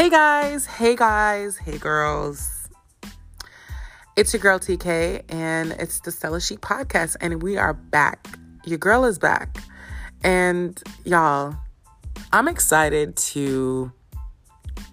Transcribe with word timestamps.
Hey 0.00 0.08
guys, 0.08 0.64
hey 0.64 0.96
guys, 0.96 1.58
hey 1.58 1.76
girls. 1.76 2.70
It's 4.16 4.32
your 4.32 4.40
girl 4.40 4.58
TK, 4.58 5.24
and 5.28 5.72
it's 5.72 6.00
the 6.00 6.10
Stella 6.10 6.40
Chic 6.40 6.62
podcast, 6.62 7.18
and 7.20 7.42
we 7.42 7.58
are 7.58 7.74
back. 7.74 8.26
Your 8.64 8.78
girl 8.78 9.04
is 9.04 9.18
back. 9.18 9.58
And 10.24 10.82
y'all, 11.04 11.54
I'm 12.32 12.48
excited 12.48 13.14
to 13.16 13.92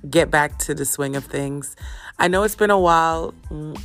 get 0.10 0.30
back 0.30 0.60
to 0.60 0.76
the 0.76 0.84
swing 0.84 1.16
of 1.16 1.24
things. 1.24 1.78
I 2.20 2.28
know 2.28 2.44
it's 2.44 2.56
been 2.56 2.70
a 2.70 2.78
while. 2.78 3.34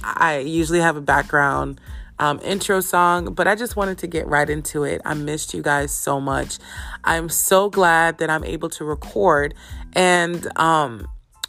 I 0.02 0.38
usually 0.38 0.80
have 0.80 0.96
a 0.96 1.00
background 1.00 1.80
um, 2.18 2.40
intro 2.42 2.80
song, 2.80 3.34
but 3.34 3.48
I 3.48 3.54
just 3.54 3.76
wanted 3.76 3.98
to 3.98 4.06
get 4.06 4.26
right 4.26 4.48
into 4.48 4.84
it. 4.84 5.00
I 5.04 5.14
missed 5.14 5.54
you 5.54 5.62
guys 5.62 5.92
so 5.92 6.20
much. 6.20 6.58
I'm 7.04 7.28
so 7.28 7.68
glad 7.70 8.18
that 8.18 8.30
I'm 8.30 8.44
able 8.44 8.70
to 8.70 8.84
record 8.84 9.54
and 9.92 10.46
um, 10.58 11.08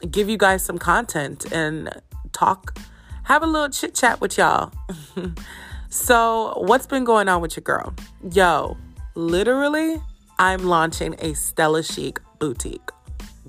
give 0.10 0.30
you 0.30 0.38
guys 0.38 0.64
some 0.64 0.78
content 0.78 1.52
and 1.52 1.90
talk, 2.32 2.78
have 3.24 3.44
a 3.44 3.48
little 3.48 3.70
chit 3.70 3.96
chat 3.96 4.20
with 4.22 4.38
y'all. 4.38 4.72
so, 5.90 6.54
what's 6.58 6.86
been 6.88 7.04
going 7.04 7.30
on 7.30 7.42
with 7.42 7.56
your 7.56 7.64
girl? 7.64 7.94
Yo, 8.32 8.78
literally, 9.16 10.02
I'm 10.40 10.64
launching 10.64 11.16
a 11.20 11.34
Stella 11.34 11.84
Chic 11.84 12.20
boutique. 12.40 12.92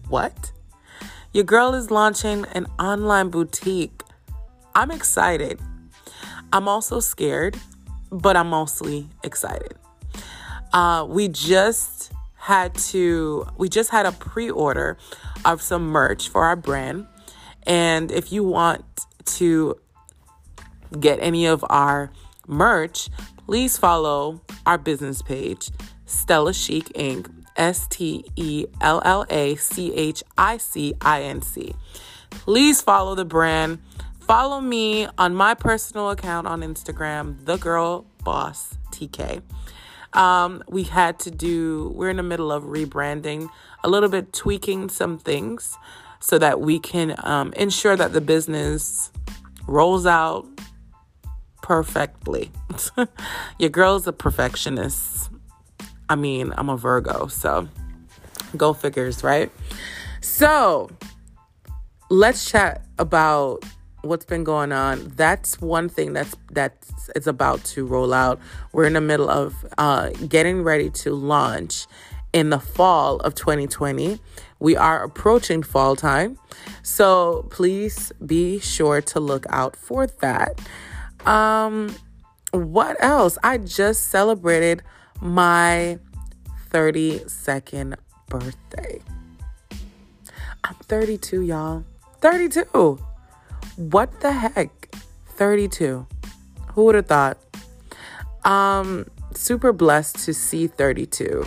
What? 0.09 0.53
Your 1.33 1.45
girl 1.45 1.75
is 1.75 1.91
launching 1.91 2.45
an 2.53 2.67
online 2.79 3.29
boutique. 3.29 4.03
I'm 4.75 4.91
excited. 4.91 5.59
I'm 6.53 6.69
also 6.69 7.01
scared, 7.01 7.57
but 8.11 8.37
I'm 8.37 8.51
mostly 8.51 9.09
excited. 9.25 9.75
Uh, 10.73 11.05
we 11.09 11.29
just 11.29 12.13
had 12.37 12.75
to, 12.75 13.47
we 13.57 13.69
just 13.69 13.91
had 13.91 14.07
a 14.07 14.13
pre 14.13 14.51
order 14.51 14.97
of 15.45 15.63
some 15.63 15.87
merch 15.87 16.29
for 16.29 16.45
our 16.45 16.57
brand. 16.57 17.07
And 17.67 18.11
if 18.11 18.33
you 18.33 18.45
want 18.45 18.85
to 19.25 19.77
get 20.99 21.19
any 21.21 21.47
of 21.47 21.65
our 21.71 22.11
merch, 22.47 23.09
please 23.47 23.77
follow 23.77 24.43
our 24.67 24.79
business 24.79 25.23
page, 25.23 25.71
Stella 26.07 26.53
Chic 26.53 26.85
Inc. 26.95 27.31
S 27.57 27.87
T 27.89 28.25
E 28.37 28.67
L 28.81 29.01
L 29.05 29.25
A 29.31 29.57
C 29.57 29.93
H 29.95 30.23
I 30.37 30.57
C 30.57 30.95
I 31.01 31.23
N 31.23 31.43
C. 31.43 31.75
Please 32.31 32.81
follow 32.81 33.15
the 33.15 33.25
brand. 33.25 33.79
Follow 34.21 34.61
me 34.61 35.07
on 35.19 35.35
my 35.35 35.55
personal 35.55 36.11
account 36.11 36.47
on 36.47 36.63
Instagram, 36.63 37.45
the 37.45 37.57
girl 37.59 38.07
boss 38.25 38.77
TK. 38.91 39.43
Um, 40.15 40.63
we 40.69 40.85
had 40.85 41.19
to 41.21 41.31
do, 41.31 41.93
we're 41.95 42.11
in 42.11 42.17
the 42.17 42.23
middle 42.23 42.53
of 42.53 42.65
rebranding, 42.65 43.49
a 43.83 43.89
little 43.89 44.09
bit 44.09 44.33
tweaking 44.33 44.89
some 44.89 45.19
things 45.19 45.77
so 46.21 46.39
that 46.39 46.61
we 46.61 46.79
can 46.79 47.15
um, 47.25 47.53
ensure 47.55 47.97
that 47.97 48.13
the 48.13 48.21
business 48.21 49.13
rolls 49.67 50.07
out 50.07 50.47
perfectly. 51.63 52.51
Your 53.59 53.71
girl's 53.71 54.07
a 54.07 54.13
perfectionist. 54.13 55.31
I 56.09 56.15
mean, 56.15 56.53
I'm 56.57 56.69
a 56.69 56.77
Virgo, 56.77 57.27
so 57.27 57.69
go 58.57 58.73
figures, 58.73 59.25
right? 59.25 59.51
So 60.21 60.91
let's 62.09 62.49
chat 62.49 62.85
about 62.99 63.65
what's 64.05 64.25
been 64.25 64.45
going 64.45 64.73
on. 64.73 65.13
That's 65.17 65.61
one 65.61 65.89
thing 65.89 66.13
that's 66.13 66.35
that's 66.53 67.11
it's 67.15 67.27
about 67.27 67.65
to 67.65 67.87
roll 67.87 68.13
out. 68.13 68.41
We're 68.73 68.85
in 68.85 68.93
the 68.93 69.01
middle 69.01 69.29
of 69.29 69.55
uh, 69.79 70.11
getting 70.29 70.63
ready 70.63 70.91
to 70.91 71.15
launch 71.15 71.87
in 72.33 72.51
the 72.51 72.59
fall 72.59 73.17
of 73.21 73.35
2020. 73.35 74.21
We 74.61 74.77
are 74.77 75.03
approaching 75.03 75.63
fall 75.63 75.97
time, 75.97 76.39
so 76.83 77.47
please 77.51 78.13
be 78.25 78.59
sure 78.61 79.01
to 79.03 79.21
look 79.21 79.47
out 79.49 79.77
for 79.77 80.07
that. 80.07 80.61
Um, 81.27 81.95
what 82.53 82.97
else? 83.01 83.39
I 83.43 83.59
just 83.59 84.09
celebrated 84.09 84.83
my 85.21 85.99
32nd 86.71 87.95
birthday. 88.29 89.01
I'm 90.65 90.75
32, 90.75 91.43
y'all. 91.43 91.85
32. 92.21 92.99
What 93.77 94.21
the 94.21 94.33
heck? 94.33 94.95
32. 95.37 96.07
Who 96.75 96.85
would 96.85 96.95
have 96.95 97.07
thought? 97.07 97.39
Um, 98.45 99.07
super 99.35 99.73
blessed 99.73 100.19
to 100.25 100.35
see 100.35 100.67
32. 100.67 101.45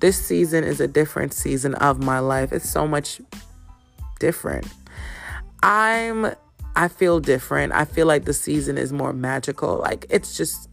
This 0.00 0.24
season 0.24 0.64
is 0.64 0.80
a 0.80 0.88
different 0.88 1.32
season 1.32 1.74
of 1.74 2.02
my 2.02 2.18
life. 2.18 2.52
It's 2.52 2.68
so 2.68 2.88
much 2.88 3.20
different. 4.18 4.66
I'm 5.62 6.34
I 6.74 6.88
feel 6.88 7.20
different. 7.20 7.72
I 7.72 7.84
feel 7.84 8.06
like 8.06 8.24
the 8.24 8.32
season 8.32 8.78
is 8.78 8.92
more 8.92 9.12
magical. 9.12 9.78
Like 9.78 10.06
it's 10.08 10.36
just 10.36 10.68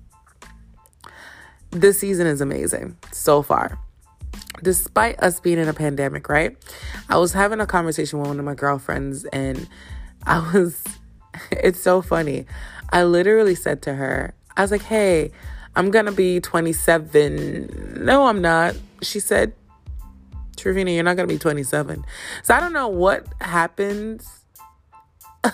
this 1.72 2.00
season 2.00 2.28
is 2.28 2.40
amazing 2.40 2.98
so 3.12 3.42
far. 3.42 3.78
Despite 4.64 5.20
us 5.20 5.40
being 5.40 5.58
in 5.58 5.68
a 5.68 5.74
pandemic, 5.74 6.30
right? 6.30 6.58
I 7.10 7.18
was 7.18 7.34
having 7.34 7.60
a 7.60 7.68
conversation 7.68 8.20
with 8.20 8.30
one 8.30 8.40
of 8.40 8.46
my 8.46 8.56
girlfriends 8.56 9.26
and 9.26 9.68
I 10.28 10.52
was, 10.54 10.84
it's 11.52 11.80
so 11.80 12.02
funny. 12.02 12.46
I 12.92 13.04
literally 13.04 13.56
said 13.56 13.82
to 13.84 13.96
her, 13.96 14.36
I 14.56 14.62
was 14.62 14.72
like, 14.72 14.84
hey, 14.84 15.32
I'm 15.76 15.92
gonna 15.92 16.12
be 16.12 16.40
27. 16.40 18.04
No, 18.04 18.28
I'm 18.28 18.42
not. 18.42 18.76
She 19.02 19.20
said, 19.20 19.54
Trevina, 20.58 20.92
you're 20.92 21.04
not 21.04 21.16
gonna 21.16 21.28
be 21.28 21.38
27. 21.38 22.04
So 22.44 22.54
I 22.54 22.60
don't 22.60 22.74
know 22.74 22.88
what 22.88 23.28
happens 23.40 24.44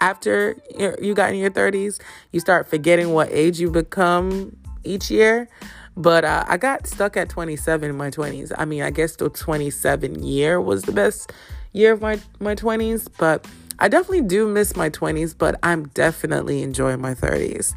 after 0.00 0.56
you 1.00 1.14
got 1.14 1.32
in 1.32 1.40
your 1.40 1.50
30s. 1.50 2.00
You 2.32 2.40
start 2.40 2.68
forgetting 2.68 3.12
what 3.12 3.28
age 3.30 3.60
you 3.60 3.70
become 3.70 4.56
each 4.84 5.10
year. 5.10 5.48
But 5.96 6.24
uh, 6.24 6.44
I 6.46 6.58
got 6.58 6.86
stuck 6.86 7.16
at 7.16 7.28
27 7.28 7.88
in 7.88 7.96
my 7.96 8.10
20s. 8.10 8.52
I 8.56 8.66
mean, 8.66 8.82
I 8.82 8.90
guess 8.90 9.16
the 9.16 9.30
27 9.30 10.22
year 10.22 10.60
was 10.60 10.82
the 10.82 10.92
best 10.92 11.32
year 11.72 11.92
of 11.92 12.02
my, 12.02 12.20
my 12.38 12.54
20s, 12.54 13.08
but 13.18 13.46
I 13.78 13.88
definitely 13.88 14.22
do 14.22 14.48
miss 14.48 14.76
my 14.76 14.90
20s, 14.90 15.36
but 15.36 15.58
I'm 15.62 15.88
definitely 15.88 16.62
enjoying 16.62 17.00
my 17.00 17.14
30s. 17.14 17.74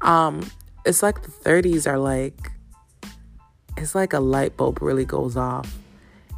Um, 0.00 0.50
it's 0.84 1.02
like 1.02 1.22
the 1.22 1.30
30s 1.30 1.86
are 1.86 1.98
like, 1.98 2.50
it's 3.76 3.94
like 3.94 4.12
a 4.12 4.20
light 4.20 4.56
bulb 4.56 4.80
really 4.82 5.04
goes 5.04 5.36
off 5.36 5.78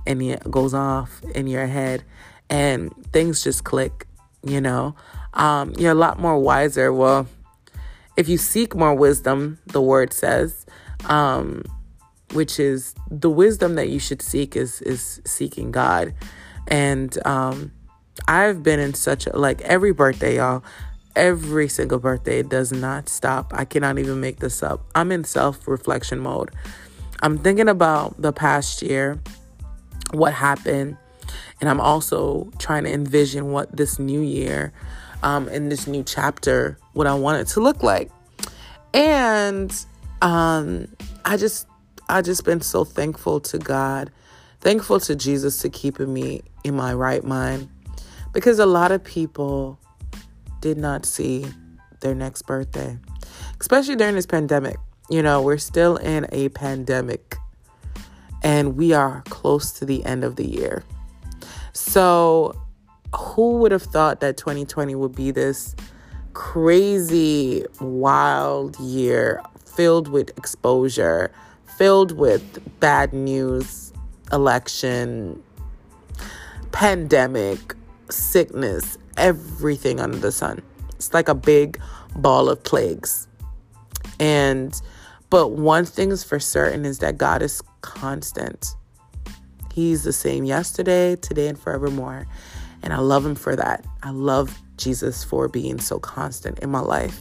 and 0.07 0.23
it 0.23 0.51
goes 0.51 0.75
off 0.75 1.23
in 1.35 1.47
your 1.47 1.67
head 1.67 2.05
and 2.51 2.93
things 3.13 3.43
just 3.43 3.65
click, 3.65 4.07
you 4.43 4.61
know. 4.61 4.95
Um, 5.35 5.73
you're 5.77 5.93
a 5.93 5.97
lot 5.97 6.19
more 6.19 6.39
wiser. 6.39 6.93
Well, 6.93 7.27
if 8.17 8.29
you 8.29 8.37
seek 8.37 8.75
more 8.75 8.95
wisdom, 8.95 9.59
the 9.67 9.81
word 9.81 10.13
says, 10.13 10.67
um, 11.07 11.65
which 12.33 12.61
is 12.61 12.95
the 13.11 13.31
wisdom 13.31 13.75
that 13.75 13.89
you 13.89 13.99
should 13.99 14.23
seek 14.23 14.57
is 14.57 14.81
is 14.83 15.21
seeking 15.25 15.71
God. 15.71 16.15
And 16.69 17.17
um, 17.27 17.73
I've 18.29 18.63
been 18.63 18.81
in 18.81 18.95
such 18.95 19.27
a, 19.27 19.37
like 19.37 19.61
every 19.63 19.93
birthday, 19.93 20.37
y'all, 20.37 20.65
every 21.17 21.69
single 21.69 21.99
birthday 21.99 22.43
does 22.43 22.73
not 22.73 23.09
stop. 23.09 23.53
I 23.55 23.65
cannot 23.65 23.99
even 23.99 24.21
make 24.21 24.41
this 24.41 24.63
up. 24.63 24.85
I'm 24.95 25.13
in 25.13 25.25
self 25.25 25.67
reflection 25.69 26.21
mode. 26.21 26.51
I'm 27.23 27.39
thinking 27.39 27.69
about 27.69 28.21
the 28.21 28.33
past 28.33 28.83
year, 28.83 29.21
what 30.13 30.33
happened, 30.33 30.97
and 31.61 31.71
I'm 31.71 31.81
also 31.81 32.51
trying 32.59 32.85
to 32.85 32.93
envision 32.93 33.51
what 33.51 33.75
this 33.75 33.99
new 33.99 34.21
year, 34.21 34.73
um, 35.23 35.49
in 35.49 35.69
this 35.69 35.87
new 35.87 36.03
chapter, 36.03 36.79
what 36.93 37.07
I 37.07 37.15
want 37.15 37.39
it 37.41 37.47
to 37.53 37.61
look 37.61 37.83
like. 37.83 38.11
And 38.93 39.75
um, 40.23 40.89
I 41.25 41.37
just, 41.37 41.67
I 42.09 42.23
just 42.23 42.45
been 42.45 42.61
so 42.61 42.85
thankful 42.85 43.41
to 43.41 43.59
God, 43.59 44.11
thankful 44.61 45.01
to 45.01 45.17
Jesus 45.17 45.59
to 45.59 45.69
keeping 45.69 46.13
me 46.13 46.43
in 46.63 46.75
my 46.75 46.93
right 46.93 47.25
mind 47.25 47.69
because 48.35 48.59
a 48.59 48.67
lot 48.67 48.93
of 48.93 49.03
people 49.03 49.79
did 50.61 50.77
not 50.77 51.07
see 51.07 51.47
their 52.01 52.15
next 52.15 52.43
birthday, 52.43 52.99
especially 53.61 53.97
during 53.97 54.17
this 54.17 54.27
pandemic. 54.27 54.77
You 55.09 55.23
know, 55.23 55.41
we're 55.41 55.59
still 55.59 55.97
in 55.97 56.27
a 56.33 56.49
pandemic 56.51 57.37
and 58.43 58.77
we 58.77 58.93
are 58.93 59.23
close 59.31 59.73
to 59.73 59.87
the 59.87 60.05
end 60.05 60.25
of 60.25 60.37
the 60.37 60.47
year. 60.47 60.85
So, 61.73 62.61
who 63.15 63.59
would 63.59 63.73
have 63.73 63.83
thought 63.83 64.21
that 64.21 64.37
2020 64.37 64.95
would 64.95 65.15
be 65.15 65.31
this 65.31 65.75
crazy, 66.35 67.65
wild 67.81 68.79
year 68.81 69.41
filled 69.65 70.09
with 70.09 70.37
exposure, 70.37 71.33
filled 71.79 72.13
with 72.13 72.61
bad 72.81 73.13
news, 73.13 73.93
election, 74.33 75.43
pandemic, 76.73 77.75
sickness, 78.11 78.99
everything 79.17 80.01
under 80.01 80.19
the 80.19 80.33
sun. 80.33 80.63
It's 80.97 81.13
like 81.15 81.29
a 81.29 81.35
big 81.35 81.81
ball 82.17 82.49
of 82.49 82.63
plagues. 82.63 83.27
And, 84.21 84.81
but 85.31 85.49
one 85.49 85.85
thing 85.85 86.11
is 86.11 86.25
for 86.25 86.39
certain 86.39 86.85
is 86.85 87.01
that 87.01 87.19
God 87.19 87.43
is 87.43 87.63
constant. 87.81 88.75
He's 89.73 90.05
the 90.05 90.13
same 90.13 90.45
yesterday, 90.45 91.17
today, 91.17 91.49
and 91.49 91.59
forevermore. 91.59 92.27
And 92.83 92.93
I 92.93 92.99
love 92.99 93.25
him 93.27 93.35
for 93.35 93.57
that. 93.57 93.85
I 94.03 94.11
love 94.11 94.61
Jesus 94.77 95.25
for 95.25 95.49
being 95.49 95.81
so 95.81 95.99
constant 95.99 96.59
in 96.61 96.71
my 96.71 96.81
life. 96.81 97.21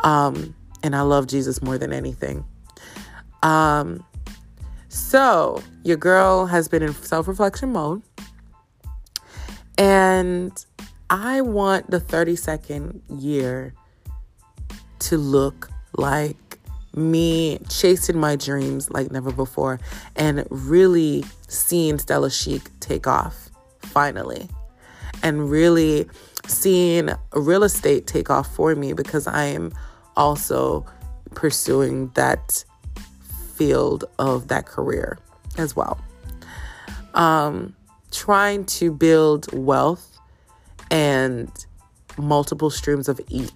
Um, 0.00 0.54
and 0.82 0.96
I 0.96 1.02
love 1.02 1.26
Jesus 1.26 1.62
more 1.62 1.78
than 1.78 1.92
anything. 1.92 2.44
Um, 3.42 4.04
so 4.88 5.62
your 5.84 5.96
girl 5.96 6.46
has 6.46 6.68
been 6.68 6.82
in 6.82 6.92
self 6.94 7.28
reflection 7.28 7.72
mode. 7.72 8.02
And 9.80 10.52
I 11.08 11.40
want 11.40 11.90
the 11.90 12.00
32nd 12.00 13.00
year 13.08 13.72
to 14.98 15.16
look 15.16 15.70
like 15.96 16.58
me 16.94 17.58
chasing 17.70 18.18
my 18.18 18.36
dreams 18.36 18.90
like 18.90 19.10
never 19.10 19.32
before 19.32 19.80
and 20.16 20.44
really 20.50 21.24
seeing 21.48 21.98
Stella 21.98 22.30
Chic 22.30 22.68
take 22.80 23.06
off 23.06 23.50
finally. 23.80 24.50
And 25.22 25.50
really 25.50 26.06
seeing 26.46 27.08
real 27.32 27.64
estate 27.64 28.06
take 28.06 28.28
off 28.28 28.54
for 28.54 28.74
me 28.74 28.92
because 28.92 29.26
I 29.26 29.46
am 29.46 29.72
also 30.14 30.84
pursuing 31.34 32.10
that 32.16 32.64
field 33.54 34.04
of 34.18 34.48
that 34.48 34.66
career 34.66 35.18
as 35.56 35.74
well. 35.74 35.98
Um, 37.14 37.74
trying 38.10 38.64
to 38.64 38.92
build 38.92 39.52
wealth 39.52 40.18
and 40.90 41.50
multiple 42.16 42.70
streams 42.70 43.08
of 43.08 43.20
e- 43.28 43.48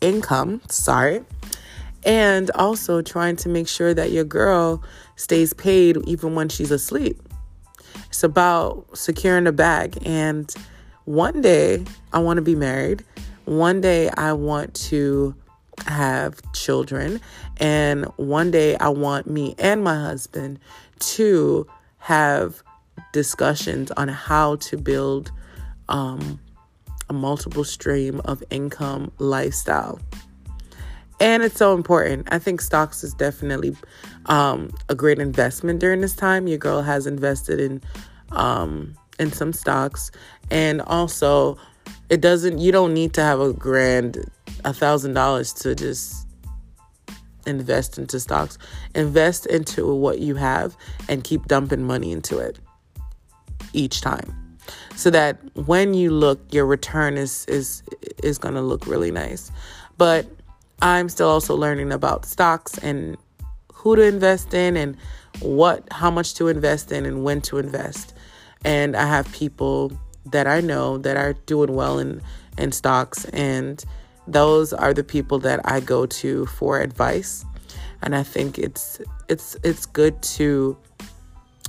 income, 0.00 0.60
sorry, 0.68 1.24
and 2.04 2.50
also 2.52 3.02
trying 3.02 3.36
to 3.36 3.48
make 3.48 3.68
sure 3.68 3.94
that 3.94 4.10
your 4.10 4.24
girl 4.24 4.82
stays 5.16 5.52
paid 5.52 5.96
even 6.06 6.34
when 6.34 6.48
she's 6.48 6.70
asleep. 6.70 7.20
It's 8.08 8.22
about 8.22 8.86
securing 8.92 9.46
a 9.46 9.52
bag. 9.52 9.98
And 10.04 10.52
one 11.04 11.40
day 11.40 11.84
I 12.12 12.18
want 12.18 12.38
to 12.38 12.42
be 12.42 12.54
married. 12.54 13.04
One 13.44 13.80
day 13.80 14.10
I 14.10 14.32
want 14.32 14.74
to 14.90 15.34
have 15.86 16.40
children. 16.52 17.20
And 17.58 18.04
one 18.16 18.50
day 18.50 18.76
I 18.76 18.88
want 18.88 19.28
me 19.28 19.54
and 19.58 19.82
my 19.82 19.94
husband 19.94 20.58
to 21.00 21.66
have 21.98 22.62
discussions 23.12 23.90
on 23.92 24.08
how 24.08 24.56
to 24.56 24.76
build 24.76 25.30
um, 25.88 26.40
a 27.08 27.12
multiple 27.12 27.64
stream 27.64 28.20
of 28.24 28.42
income 28.50 29.12
lifestyle. 29.18 30.00
And 31.20 31.42
it's 31.44 31.56
so 31.56 31.74
important. 31.74 32.26
I 32.32 32.38
think 32.38 32.60
stocks 32.60 33.04
is 33.04 33.14
definitely 33.14 33.76
um, 34.26 34.70
a 34.88 34.94
great 34.94 35.18
investment 35.20 35.78
during 35.78 36.00
this 36.00 36.16
time. 36.16 36.48
Your 36.48 36.58
girl 36.58 36.82
has 36.82 37.06
invested 37.06 37.60
in 37.60 37.80
um, 38.32 38.96
in 39.20 39.30
some 39.30 39.52
stocks, 39.52 40.10
and 40.50 40.80
also 40.82 41.58
it 42.08 42.20
doesn't. 42.20 42.58
You 42.58 42.72
don't 42.72 42.92
need 42.92 43.12
to 43.14 43.22
have 43.22 43.38
a 43.38 43.52
grand 43.52 44.24
a 44.64 44.72
thousand 44.72 45.14
dollars 45.14 45.52
to 45.54 45.76
just 45.76 46.26
invest 47.46 47.98
into 47.98 48.18
stocks. 48.18 48.58
Invest 48.96 49.46
into 49.46 49.94
what 49.94 50.18
you 50.18 50.34
have 50.34 50.76
and 51.08 51.22
keep 51.22 51.46
dumping 51.46 51.84
money 51.84 52.10
into 52.10 52.38
it 52.38 52.58
each 53.72 54.00
time. 54.00 54.58
So 54.94 55.10
that 55.10 55.38
when 55.54 55.94
you 55.94 56.10
look 56.10 56.40
your 56.52 56.66
return 56.66 57.16
is 57.16 57.44
is 57.46 57.82
is 58.22 58.38
going 58.38 58.54
to 58.54 58.60
look 58.60 58.86
really 58.86 59.10
nice. 59.10 59.50
But 59.98 60.26
i'm 60.80 61.08
still 61.08 61.28
also 61.28 61.54
learning 61.54 61.92
about 61.92 62.24
stocks 62.26 62.76
and 62.78 63.16
who 63.72 63.96
to 63.96 64.02
invest 64.02 64.52
in 64.54 64.76
and 64.76 64.96
what 65.40 65.86
how 65.92 66.10
much 66.10 66.34
to 66.34 66.48
invest 66.48 66.92
in 66.92 67.06
and 67.06 67.24
when 67.24 67.40
to 67.42 67.58
invest. 67.58 68.14
And 68.64 68.96
i 68.96 69.06
have 69.06 69.30
people 69.32 69.92
that 70.26 70.46
i 70.46 70.60
know 70.60 70.98
that 70.98 71.16
are 71.16 71.32
doing 71.46 71.74
well 71.74 71.98
in 71.98 72.20
in 72.58 72.70
stocks 72.70 73.24
and 73.26 73.84
those 74.28 74.72
are 74.72 74.94
the 74.94 75.02
people 75.02 75.38
that 75.40 75.60
i 75.64 75.80
go 75.80 76.06
to 76.06 76.46
for 76.46 76.80
advice. 76.80 77.44
And 78.02 78.14
i 78.14 78.22
think 78.22 78.58
it's 78.58 79.00
it's 79.28 79.56
it's 79.64 79.86
good 79.86 80.22
to 80.22 80.76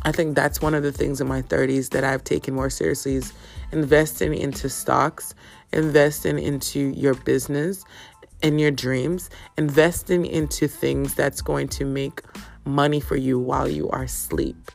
I 0.05 0.11
think 0.11 0.35
that's 0.35 0.61
one 0.61 0.73
of 0.73 0.83
the 0.83 0.91
things 0.91 1.21
in 1.21 1.27
my 1.27 1.41
30s 1.41 1.91
that 1.91 2.03
I've 2.03 2.23
taken 2.23 2.53
more 2.53 2.69
seriously 2.69 3.15
is 3.15 3.33
investing 3.71 4.33
into 4.33 4.67
stocks, 4.67 5.33
investing 5.71 6.37
into 6.37 6.89
your 6.89 7.13
business 7.13 7.85
and 8.41 8.59
your 8.59 8.71
dreams, 8.71 9.29
investing 9.57 10.25
into 10.25 10.67
things 10.67 11.15
that's 11.15 11.41
going 11.41 11.69
to 11.69 11.85
make 11.85 12.21
money 12.65 12.99
for 12.99 13.15
you 13.15 13.39
while 13.39 13.69
you 13.69 13.89
are 13.89 14.03
asleep. 14.03 14.71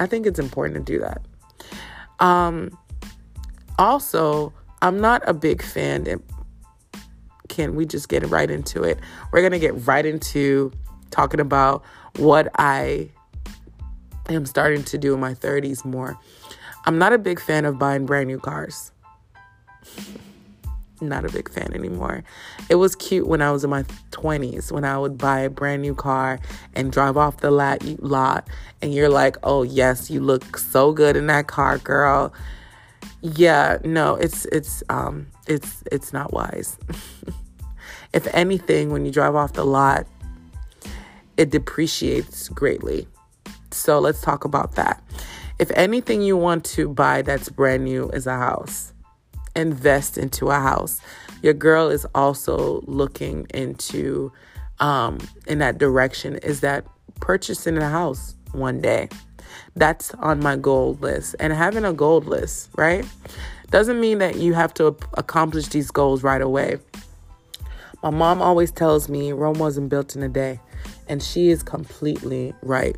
I 0.00 0.06
think 0.06 0.26
it's 0.26 0.38
important 0.38 0.84
to 0.86 0.92
do 0.92 0.98
that. 1.00 1.22
Um, 2.18 2.76
also, 3.78 4.52
I'm 4.82 5.00
not 5.00 5.22
a 5.26 5.34
big 5.34 5.62
fan. 5.62 6.20
Can 7.48 7.76
we 7.76 7.86
just 7.86 8.08
get 8.08 8.28
right 8.28 8.50
into 8.50 8.82
it? 8.82 8.98
We're 9.32 9.40
going 9.40 9.52
to 9.52 9.58
get 9.58 9.86
right 9.86 10.04
into 10.04 10.72
talking 11.10 11.40
about 11.40 11.84
what 12.16 12.48
I 12.58 13.10
am 14.34 14.46
starting 14.46 14.84
to 14.84 14.98
do 14.98 15.14
in 15.14 15.20
my 15.20 15.34
30s 15.34 15.84
more. 15.84 16.18
I'm 16.84 16.98
not 16.98 17.12
a 17.12 17.18
big 17.18 17.40
fan 17.40 17.64
of 17.64 17.78
buying 17.78 18.06
brand 18.06 18.28
new 18.28 18.38
cars. 18.38 18.92
not 21.00 21.24
a 21.24 21.28
big 21.28 21.50
fan 21.50 21.72
anymore. 21.74 22.24
It 22.68 22.76
was 22.76 22.96
cute 22.96 23.26
when 23.26 23.42
I 23.42 23.52
was 23.52 23.64
in 23.64 23.70
my 23.70 23.84
20s 24.10 24.72
when 24.72 24.84
I 24.84 24.98
would 24.98 25.16
buy 25.16 25.40
a 25.40 25.50
brand 25.50 25.82
new 25.82 25.94
car 25.94 26.40
and 26.74 26.90
drive 26.90 27.16
off 27.16 27.38
the 27.38 27.50
lot, 27.50 28.48
and 28.82 28.94
you're 28.94 29.08
like, 29.08 29.36
"Oh, 29.42 29.62
yes, 29.62 30.10
you 30.10 30.20
look 30.20 30.58
so 30.58 30.92
good 30.92 31.16
in 31.16 31.26
that 31.28 31.46
car, 31.46 31.78
girl." 31.78 32.32
Yeah, 33.20 33.78
no, 33.84 34.16
it's 34.16 34.44
it's 34.46 34.82
um 34.88 35.28
it's 35.46 35.82
it's 35.92 36.12
not 36.12 36.32
wise. 36.32 36.78
if 38.12 38.26
anything, 38.34 38.90
when 38.90 39.04
you 39.04 39.12
drive 39.12 39.34
off 39.34 39.52
the 39.52 39.64
lot, 39.64 40.06
it 41.36 41.50
depreciates 41.50 42.48
greatly. 42.48 43.06
So 43.70 43.98
let's 43.98 44.20
talk 44.20 44.44
about 44.44 44.74
that. 44.76 45.02
If 45.58 45.70
anything 45.72 46.22
you 46.22 46.36
want 46.36 46.64
to 46.66 46.88
buy 46.88 47.22
that's 47.22 47.48
brand 47.48 47.84
new 47.84 48.08
is 48.10 48.26
a 48.26 48.36
house, 48.36 48.92
invest 49.56 50.16
into 50.16 50.50
a 50.50 50.60
house. 50.60 51.00
Your 51.42 51.54
girl 51.54 51.88
is 51.88 52.06
also 52.14 52.82
looking 52.86 53.46
into 53.52 54.32
um, 54.80 55.18
in 55.46 55.58
that 55.58 55.78
direction 55.78 56.36
is 56.36 56.60
that 56.60 56.86
purchasing 57.20 57.76
a 57.76 57.88
house 57.88 58.34
one 58.52 58.80
day. 58.80 59.08
That's 59.74 60.14
on 60.14 60.40
my 60.40 60.56
goal 60.56 60.94
list. 61.00 61.34
And 61.40 61.52
having 61.52 61.84
a 61.84 61.92
goal 61.92 62.20
list, 62.20 62.70
right? 62.76 63.04
Doesn't 63.70 64.00
mean 64.00 64.18
that 64.18 64.36
you 64.36 64.54
have 64.54 64.72
to 64.74 64.96
accomplish 65.14 65.66
these 65.68 65.90
goals 65.90 66.22
right 66.22 66.40
away. 66.40 66.78
My 68.02 68.10
mom 68.10 68.40
always 68.40 68.70
tells 68.70 69.08
me 69.08 69.32
Rome 69.32 69.58
wasn't 69.58 69.88
built 69.88 70.14
in 70.14 70.22
a 70.22 70.28
day, 70.28 70.60
and 71.08 71.20
she 71.20 71.50
is 71.50 71.64
completely 71.64 72.54
right 72.62 72.96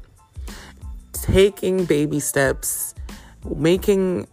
taking 1.23 1.85
baby 1.85 2.21
steps, 2.21 2.95
making 3.57 4.27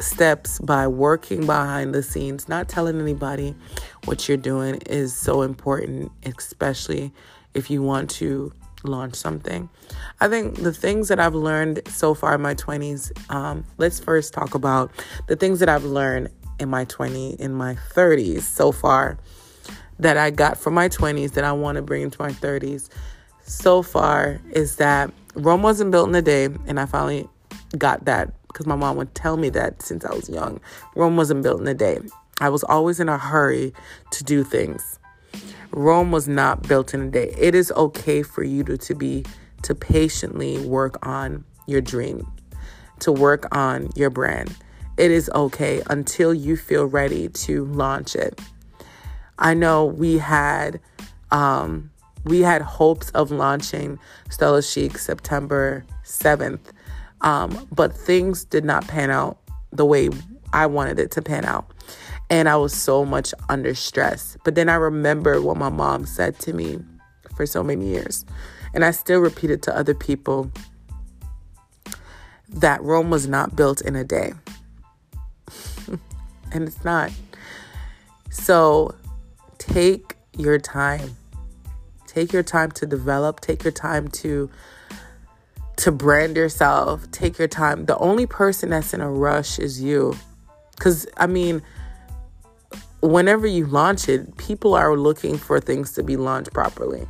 steps 0.00 0.58
by 0.58 0.86
working 0.86 1.46
behind 1.46 1.94
the 1.94 2.02
scenes, 2.02 2.48
not 2.48 2.68
telling 2.68 3.00
anybody 3.00 3.54
what 4.04 4.28
you're 4.28 4.36
doing 4.36 4.76
is 4.86 5.14
so 5.14 5.42
important, 5.42 6.10
especially 6.24 7.12
if 7.54 7.70
you 7.70 7.82
want 7.82 8.10
to 8.10 8.52
launch 8.84 9.14
something. 9.14 9.68
I 10.20 10.28
think 10.28 10.62
the 10.62 10.72
things 10.72 11.08
that 11.08 11.20
I've 11.20 11.34
learned 11.34 11.82
so 11.86 12.14
far 12.14 12.34
in 12.34 12.42
my 12.42 12.54
20s, 12.54 13.12
um, 13.32 13.64
let's 13.78 14.00
first 14.00 14.32
talk 14.32 14.54
about 14.54 14.90
the 15.28 15.36
things 15.36 15.60
that 15.60 15.68
I've 15.68 15.84
learned 15.84 16.30
in 16.58 16.68
my 16.68 16.84
20s, 16.86 17.36
in 17.36 17.54
my 17.54 17.76
30s 17.94 18.42
so 18.42 18.72
far 18.72 19.18
that 19.98 20.16
I 20.16 20.30
got 20.30 20.58
from 20.58 20.74
my 20.74 20.88
20s 20.88 21.32
that 21.32 21.44
I 21.44 21.52
want 21.52 21.76
to 21.76 21.82
bring 21.82 22.02
into 22.02 22.20
my 22.20 22.30
30s 22.30 22.88
so 23.44 23.82
far 23.82 24.40
is 24.50 24.76
that 24.76 25.12
Rome 25.34 25.62
wasn't 25.62 25.90
built 25.90 26.08
in 26.08 26.14
a 26.14 26.22
day, 26.22 26.44
and 26.66 26.78
I 26.78 26.86
finally 26.86 27.28
got 27.78 28.04
that 28.04 28.32
because 28.48 28.66
my 28.66 28.76
mom 28.76 28.96
would 28.96 29.14
tell 29.14 29.36
me 29.36 29.48
that 29.50 29.80
since 29.82 30.04
I 30.04 30.14
was 30.14 30.28
young. 30.28 30.60
Rome 30.94 31.16
wasn't 31.16 31.42
built 31.42 31.60
in 31.60 31.68
a 31.68 31.74
day. 31.74 32.00
I 32.40 32.48
was 32.48 32.64
always 32.64 33.00
in 33.00 33.08
a 33.08 33.16
hurry 33.16 33.72
to 34.10 34.24
do 34.24 34.44
things. 34.44 34.98
Rome 35.70 36.10
was 36.10 36.28
not 36.28 36.68
built 36.68 36.92
in 36.92 37.00
a 37.00 37.10
day. 37.10 37.34
It 37.38 37.54
is 37.54 37.72
okay 37.72 38.22
for 38.22 38.42
you 38.42 38.62
to, 38.64 38.76
to 38.76 38.94
be 38.94 39.24
to 39.62 39.74
patiently 39.74 40.58
work 40.66 41.06
on 41.06 41.44
your 41.66 41.80
dream, 41.80 42.30
to 42.98 43.12
work 43.12 43.46
on 43.56 43.88
your 43.94 44.10
brand. 44.10 44.54
It 44.98 45.10
is 45.10 45.30
okay 45.34 45.82
until 45.88 46.34
you 46.34 46.56
feel 46.56 46.84
ready 46.84 47.28
to 47.28 47.64
launch 47.66 48.14
it. 48.14 48.38
I 49.38 49.54
know 49.54 49.84
we 49.86 50.18
had 50.18 50.80
um, 51.30 51.91
we 52.24 52.40
had 52.40 52.62
hopes 52.62 53.10
of 53.10 53.30
launching 53.30 53.98
Stella 54.30 54.62
Chic 54.62 54.98
September 54.98 55.84
7th, 56.04 56.60
um, 57.20 57.66
but 57.72 57.92
things 57.92 58.44
did 58.44 58.64
not 58.64 58.86
pan 58.86 59.10
out 59.10 59.38
the 59.72 59.84
way 59.84 60.10
I 60.52 60.66
wanted 60.66 60.98
it 60.98 61.10
to 61.12 61.22
pan 61.22 61.44
out. 61.44 61.66
And 62.30 62.48
I 62.48 62.56
was 62.56 62.72
so 62.72 63.04
much 63.04 63.34
under 63.48 63.74
stress. 63.74 64.36
But 64.44 64.54
then 64.54 64.68
I 64.68 64.74
remember 64.74 65.40
what 65.40 65.56
my 65.56 65.68
mom 65.68 66.06
said 66.06 66.38
to 66.40 66.52
me 66.52 66.78
for 67.36 67.46
so 67.46 67.62
many 67.62 67.86
years. 67.86 68.24
And 68.74 68.84
I 68.84 68.90
still 68.90 69.20
repeat 69.20 69.50
it 69.50 69.62
to 69.62 69.76
other 69.76 69.94
people 69.94 70.50
that 72.48 72.82
Rome 72.82 73.10
was 73.10 73.26
not 73.26 73.56
built 73.56 73.80
in 73.80 73.96
a 73.96 74.04
day. 74.04 74.32
and 76.52 76.68
it's 76.68 76.84
not. 76.84 77.10
So 78.30 78.94
take 79.58 80.16
your 80.36 80.58
time. 80.58 81.16
Take 82.12 82.30
your 82.34 82.42
time 82.42 82.70
to 82.72 82.84
develop, 82.84 83.40
take 83.40 83.64
your 83.64 83.72
time 83.72 84.08
to 84.08 84.50
to 85.76 85.90
brand 85.90 86.36
yourself. 86.36 87.10
Take 87.10 87.38
your 87.38 87.48
time. 87.48 87.86
The 87.86 87.96
only 87.96 88.26
person 88.26 88.68
that's 88.68 88.92
in 88.92 89.00
a 89.00 89.10
rush 89.10 89.58
is 89.58 89.80
you. 89.80 90.14
Cuz 90.78 91.06
I 91.16 91.26
mean, 91.26 91.62
whenever 93.00 93.46
you 93.46 93.64
launch 93.64 94.10
it, 94.10 94.36
people 94.36 94.74
are 94.74 94.94
looking 94.94 95.38
for 95.38 95.58
things 95.58 95.92
to 95.92 96.02
be 96.02 96.18
launched 96.18 96.52
properly. 96.52 97.08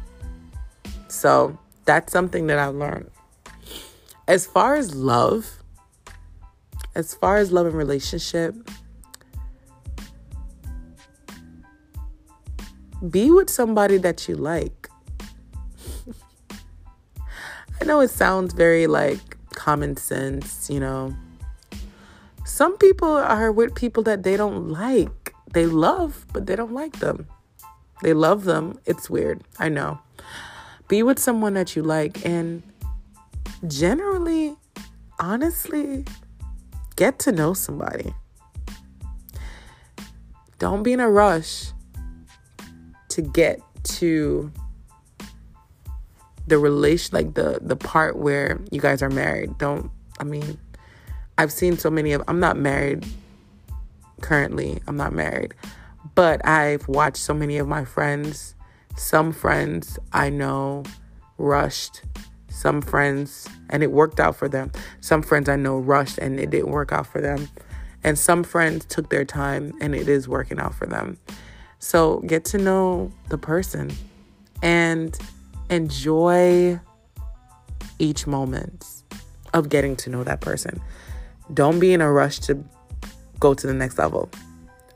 So, 1.08 1.58
that's 1.84 2.12
something 2.12 2.46
that 2.46 2.60
I've 2.60 2.76
learned. 2.76 3.10
As 4.28 4.46
far 4.46 4.76
as 4.76 4.94
love, 4.94 5.58
as 6.94 7.12
far 7.12 7.38
as 7.38 7.50
love 7.50 7.66
and 7.66 7.74
relationship, 7.74 8.54
be 13.10 13.32
with 13.32 13.50
somebody 13.50 13.96
that 13.98 14.28
you 14.28 14.36
like. 14.36 14.81
I 17.82 17.84
know 17.84 17.98
it 17.98 18.10
sounds 18.10 18.54
very 18.54 18.86
like 18.86 19.36
common 19.54 19.96
sense, 19.96 20.70
you 20.70 20.78
know. 20.78 21.16
Some 22.44 22.78
people 22.78 23.10
are 23.10 23.50
with 23.50 23.74
people 23.74 24.04
that 24.04 24.22
they 24.22 24.36
don't 24.36 24.68
like. 24.68 25.34
They 25.52 25.66
love, 25.66 26.24
but 26.32 26.46
they 26.46 26.54
don't 26.54 26.70
like 26.70 27.00
them. 27.00 27.26
They 28.00 28.12
love 28.12 28.44
them. 28.44 28.78
It's 28.86 29.10
weird. 29.10 29.42
I 29.58 29.68
know. 29.68 29.98
Be 30.86 31.02
with 31.02 31.18
someone 31.18 31.54
that 31.54 31.74
you 31.74 31.82
like 31.82 32.24
and 32.24 32.62
generally, 33.66 34.54
honestly, 35.18 36.04
get 36.94 37.18
to 37.18 37.32
know 37.32 37.52
somebody. 37.52 38.14
Don't 40.60 40.84
be 40.84 40.92
in 40.92 41.00
a 41.00 41.10
rush 41.10 41.72
to 43.08 43.22
get 43.22 43.60
to 43.98 44.52
the 46.46 46.58
relation 46.58 47.14
like 47.14 47.34
the 47.34 47.58
the 47.62 47.76
part 47.76 48.16
where 48.16 48.60
you 48.70 48.80
guys 48.80 49.02
are 49.02 49.10
married. 49.10 49.58
Don't 49.58 49.90
I 50.18 50.24
mean 50.24 50.58
I've 51.38 51.52
seen 51.52 51.78
so 51.78 51.90
many 51.90 52.12
of 52.12 52.22
I'm 52.28 52.40
not 52.40 52.56
married 52.56 53.06
currently. 54.20 54.80
I'm 54.86 54.96
not 54.96 55.12
married. 55.12 55.54
But 56.14 56.46
I've 56.46 56.86
watched 56.88 57.18
so 57.18 57.32
many 57.32 57.56
of 57.58 57.66
my 57.68 57.84
friends, 57.84 58.54
some 58.96 59.32
friends 59.32 59.98
I 60.12 60.30
know 60.30 60.84
rushed 61.38 62.02
some 62.52 62.80
friends, 62.82 63.48
and 63.70 63.82
it 63.82 63.90
worked 63.90 64.20
out 64.20 64.36
for 64.36 64.48
them. 64.48 64.70
Some 65.00 65.22
friends 65.22 65.48
I 65.48 65.56
know 65.56 65.78
rushed 65.78 66.18
and 66.18 66.38
it 66.38 66.50
didn't 66.50 66.70
work 66.70 66.92
out 66.92 67.06
for 67.06 67.20
them. 67.20 67.48
And 68.04 68.18
some 68.18 68.44
friends 68.44 68.84
took 68.84 69.10
their 69.10 69.24
time 69.24 69.72
and 69.80 69.94
it 69.94 70.08
is 70.08 70.28
working 70.28 70.60
out 70.60 70.74
for 70.74 70.86
them. 70.86 71.18
So 71.78 72.18
get 72.20 72.44
to 72.46 72.58
know 72.58 73.10
the 73.28 73.38
person 73.38 73.90
and 74.62 75.18
enjoy 75.72 76.78
each 77.98 78.26
moment 78.26 78.86
of 79.54 79.70
getting 79.70 79.96
to 79.96 80.10
know 80.10 80.22
that 80.22 80.40
person. 80.40 80.80
Don't 81.54 81.80
be 81.80 81.92
in 81.92 82.00
a 82.00 82.12
rush 82.12 82.38
to 82.40 82.62
go 83.40 83.54
to 83.54 83.66
the 83.66 83.74
next 83.74 83.98
level. 83.98 84.28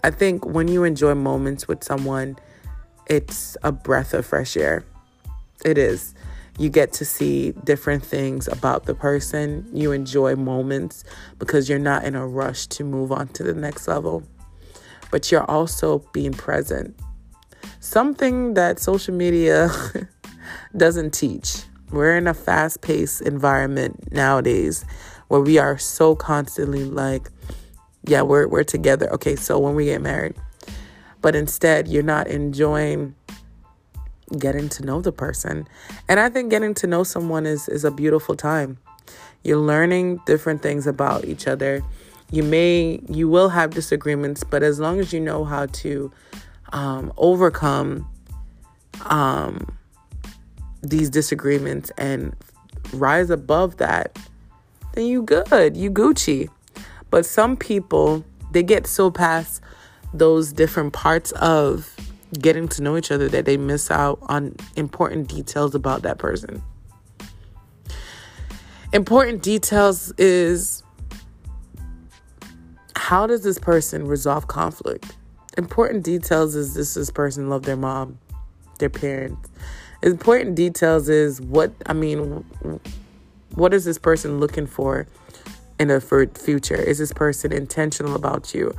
I 0.04 0.11
think 0.11 0.45
when 0.45 0.68
you 0.68 0.85
enjoy 0.85 1.14
moments 1.14 1.66
with 1.66 1.83
someone, 1.83 2.37
it's 3.06 3.56
a 3.62 3.73
breath 3.73 4.12
of 4.12 4.26
fresh 4.26 4.56
air. 4.56 4.85
It 5.64 5.78
is. 5.78 6.14
You 6.59 6.68
get 6.68 6.92
to 6.95 7.04
see 7.04 7.52
different 7.64 8.04
things 8.04 8.47
about 8.47 8.85
the 8.85 8.95
person. 8.95 9.68
You 9.73 9.92
enjoy 9.92 10.37
moments 10.37 11.04
because 11.38 11.68
you're 11.68 11.78
not 11.78 12.04
in 12.04 12.14
a 12.14 12.26
rush 12.26 12.66
to 12.68 12.85
move 12.85 13.12
on 13.12 13.28
to 13.28 13.42
the 13.42 13.54
next 13.54 13.88
level, 13.88 14.23
but 15.11 15.30
you're 15.33 15.50
also 15.50 15.99
being 16.12 16.33
present. 16.33 16.99
Something 17.80 18.54
that 18.54 18.78
social 18.78 19.14
media 19.14 19.71
doesn't 20.76 21.12
teach. 21.12 21.64
We're 21.90 22.16
in 22.16 22.26
a 22.26 22.34
fast 22.34 22.80
paced 22.80 23.20
environment 23.22 24.12
nowadays 24.12 24.84
where 25.28 25.40
we 25.40 25.58
are 25.58 25.78
so 25.78 26.16
constantly 26.16 26.84
like, 26.84 27.30
yeah, 28.04 28.22
we're, 28.22 28.48
we're 28.48 28.64
together. 28.64 29.10
Okay, 29.12 29.36
so 29.36 29.58
when 29.58 29.74
we 29.74 29.86
get 29.86 30.00
married, 30.00 30.34
but 31.20 31.36
instead 31.36 31.88
you're 31.88 32.02
not 32.02 32.26
enjoying 32.28 33.14
getting 34.38 34.68
to 34.68 34.84
know 34.84 35.00
the 35.00 35.12
person. 35.12 35.68
And 36.08 36.18
I 36.18 36.28
think 36.28 36.50
getting 36.50 36.74
to 36.74 36.86
know 36.86 37.04
someone 37.04 37.46
is, 37.46 37.68
is 37.68 37.84
a 37.84 37.90
beautiful 37.90 38.34
time. 38.34 38.78
You're 39.44 39.58
learning 39.58 40.20
different 40.26 40.62
things 40.62 40.86
about 40.86 41.24
each 41.24 41.46
other. 41.46 41.82
You 42.32 42.42
may, 42.42 43.00
you 43.08 43.28
will 43.28 43.50
have 43.50 43.70
disagreements, 43.70 44.42
but 44.42 44.64
as 44.64 44.80
long 44.80 44.98
as 44.98 45.12
you 45.12 45.20
know 45.20 45.44
how 45.44 45.66
to 45.66 46.12
um, 46.72 47.12
overcome 47.16 48.08
um, 49.04 49.75
these 50.88 51.11
disagreements 51.11 51.90
and 51.99 52.35
rise 52.93 53.31
above 53.31 53.76
that, 53.78 54.19
then 54.93 55.07
you 55.07 55.23
good, 55.23 55.76
you 55.76 55.90
Gucci. 55.90 56.49
But 57.11 57.26
some 57.26 57.57
people, 57.57 58.25
they 58.52 58.62
get 58.62 58.87
so 58.87 59.11
past 59.11 59.62
those 60.12 60.52
different 60.52 60.93
parts 60.93 61.33
of 61.33 61.95
getting 62.40 62.69
to 62.69 62.83
know 62.83 62.97
each 62.97 63.11
other 63.11 63.28
that 63.28 63.45
they 63.45 63.57
miss 63.57 63.90
out 63.90 64.19
on 64.23 64.55
important 64.75 65.28
details 65.28 65.75
about 65.75 66.02
that 66.02 66.19
person. 66.19 66.62
Important 68.93 69.43
details 69.43 70.12
is 70.19 70.83
how 72.95 73.26
does 73.26 73.43
this 73.43 73.59
person 73.59 74.07
resolve 74.07 74.49
conflict? 74.49 75.16
Important 75.57 76.05
details 76.05 76.55
is 76.55 76.75
does 76.75 76.95
this 76.95 77.11
person 77.11 77.49
love 77.49 77.62
their 77.62 77.76
mom, 77.76 78.19
their 78.78 78.90
parents? 78.90 79.50
Important 80.06 80.54
details 80.54 81.08
is 81.08 81.40
what 81.40 81.72
I 81.86 81.92
mean 81.92 82.44
what 83.56 83.75
is 83.75 83.84
this 83.84 83.98
person 83.98 84.38
looking 84.38 84.66
for 84.66 85.08
in 85.80 85.90
a 85.90 86.00
future? 86.00 86.76
Is 86.76 86.98
this 86.98 87.12
person 87.12 87.52
intentional 87.52 88.14
about 88.14 88.54
you? 88.54 88.72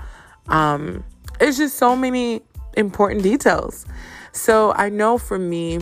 Um, 0.47 1.03
it's 1.41 1.57
just 1.57 1.77
so 1.77 1.97
many 1.97 2.41
important 2.77 3.23
details. 3.23 3.85
So 4.31 4.71
I 4.73 4.87
know 4.87 5.17
for 5.17 5.37
me, 5.37 5.79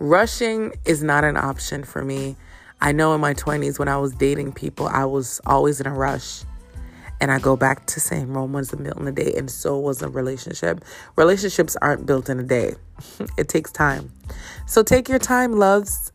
rushing 0.00 0.74
is 0.84 1.02
not 1.02 1.24
an 1.24 1.38
option 1.38 1.82
for 1.82 2.04
me. 2.04 2.36
I 2.82 2.92
know 2.92 3.14
in 3.14 3.22
my 3.22 3.32
20s 3.32 3.78
when 3.78 3.88
I 3.88 3.96
was 3.96 4.12
dating 4.12 4.52
people, 4.52 4.86
I 4.88 5.06
was 5.06 5.40
always 5.46 5.80
in 5.80 5.86
a 5.86 5.94
rush. 5.94 6.42
And 7.22 7.30
I 7.30 7.38
go 7.38 7.56
back 7.56 7.86
to 7.86 8.00
saying 8.00 8.32
Rome 8.32 8.52
was 8.52 8.72
built 8.72 8.98
in 8.98 9.06
a 9.06 9.12
day, 9.12 9.32
and 9.36 9.48
so 9.48 9.78
was 9.78 10.02
a 10.02 10.08
relationship. 10.08 10.84
Relationships 11.14 11.76
aren't 11.80 12.04
built 12.04 12.28
in 12.28 12.40
a 12.40 12.42
day, 12.42 12.74
it 13.38 13.48
takes 13.48 13.70
time. 13.70 14.10
So 14.66 14.82
take 14.82 15.08
your 15.08 15.20
time, 15.20 15.52
loves. 15.52 16.10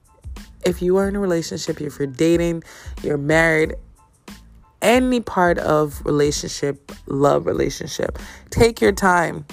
If 0.66 0.82
you 0.82 0.98
are 0.98 1.08
in 1.08 1.16
a 1.16 1.20
relationship, 1.22 1.80
if 1.80 1.98
you're 1.98 2.10
dating, 2.10 2.66
you're 3.04 3.18
married, 3.18 3.76
any 4.82 5.22
part 5.22 5.58
of 5.60 6.06
relationship, 6.06 6.92
love 7.06 7.46
relationship, 7.46 8.20
take 8.50 8.82
your 8.82 8.92
time, 8.92 9.46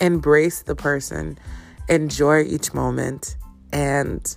embrace 0.00 0.62
the 0.62 0.74
person, 0.74 1.38
enjoy 1.88 2.42
each 2.42 2.74
moment, 2.74 3.36
and 3.70 4.36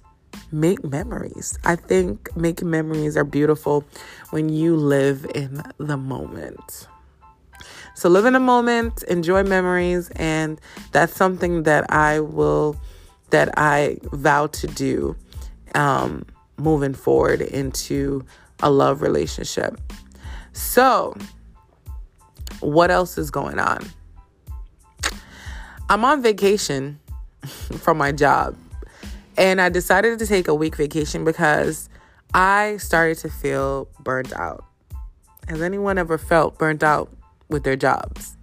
make 0.52 0.84
memories. 0.84 1.58
I 1.64 1.76
think 1.76 2.36
making 2.36 2.70
memories 2.70 3.16
are 3.18 3.24
beautiful 3.24 3.84
when 4.32 4.50
you 4.50 4.76
live 4.76 5.26
in 5.36 5.62
the 5.78 5.98
moment. 5.98 6.88
So 7.96 8.08
live 8.08 8.26
in 8.26 8.34
the 8.34 8.40
moment, 8.40 9.04
enjoy 9.04 9.44
memories, 9.44 10.10
and 10.16 10.60
that's 10.92 11.14
something 11.14 11.64
that 11.64 11.92
I 11.92 12.22
will, 12.22 12.78
that 13.32 13.58
I 13.58 13.98
vow 14.14 14.48
to 14.48 14.68
do 14.68 15.16
um, 15.76 16.26
moving 16.58 16.94
forward 16.94 17.42
into 17.42 18.26
a 18.62 18.70
love 18.70 19.02
relationship. 19.02 19.80
So, 20.54 21.16
what 22.60 22.92
else 22.92 23.18
is 23.18 23.32
going 23.32 23.60
on? 23.60 23.86
I'm 25.90 26.06
on 26.06 26.22
vacation 26.22 27.00
from 27.80 27.98
my 27.98 28.12
job, 28.12 28.56
and 29.40 29.62
I 29.62 29.70
decided 29.70 30.20
to 30.20 30.28
take 30.28 30.50
a 30.50 30.54
week 30.54 30.76
vacation 30.76 31.24
because 31.24 31.90
I 32.34 32.76
started 32.78 33.18
to 33.20 33.30
feel 33.30 33.88
burnt 34.02 34.34
out. 34.34 34.66
Has 35.48 35.62
anyone 35.62 35.98
ever 35.98 36.18
felt 36.18 36.60
burnt 36.60 36.84
out 36.84 37.10
with 37.48 37.64
their 37.64 37.78
jobs? 37.78 38.36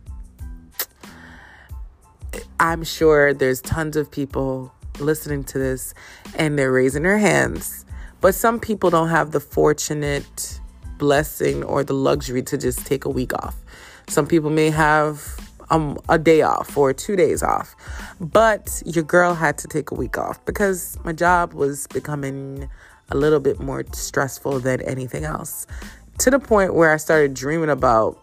I'm 2.59 2.83
sure 2.83 3.35
there's 3.35 3.61
tons 3.61 3.97
of 3.97 4.11
people 4.11 4.73
listening 4.99 5.45
to 5.45 5.59
this 5.59 5.93
and 6.35 6.59
they're 6.59 6.73
raising 6.73 7.03
their 7.03 7.19
hands, 7.19 7.85
but 8.23 8.35
some 8.35 8.59
people 8.59 8.89
don't 8.89 9.11
have 9.11 9.33
the 9.33 9.41
fortunate 9.41 10.61
blessing 10.97 11.63
or 11.63 11.85
the 11.85 11.93
luxury 11.93 12.43
to 12.45 12.57
just 12.57 12.87
take 12.87 13.05
a 13.05 13.11
week 13.11 13.35
off. 13.35 13.55
Some 14.09 14.27
people 14.27 14.49
may 14.49 14.71
have 14.71 15.46
um, 15.71 15.99
a 16.09 16.19
day 16.19 16.43
off 16.43 16.77
or 16.77 16.93
two 16.93 17.17
days 17.17 17.43
off, 17.43 17.75
but 18.21 18.83
your 18.85 19.05
girl 19.05 19.35
had 19.35 19.59
to 19.59 19.69
take 19.69 19.91
a 19.91 19.95
week 19.95 20.19
off 20.19 20.45
because 20.45 20.99
my 21.05 21.13
job 21.13 21.53
was 21.53 21.87
becoming 21.89 22.69
a 23.11 23.17
little 23.17 23.41
bit 23.41 23.61
more 23.61 23.85
stressful 23.93 24.61
than 24.61 24.81
anything 24.83 25.25
else. 25.25 25.67
To 26.19 26.31
the 26.31 26.39
point 26.39 26.75
where 26.75 26.93
I 26.93 26.97
started 26.97 27.35
dreaming 27.35 27.71
about 27.71 28.19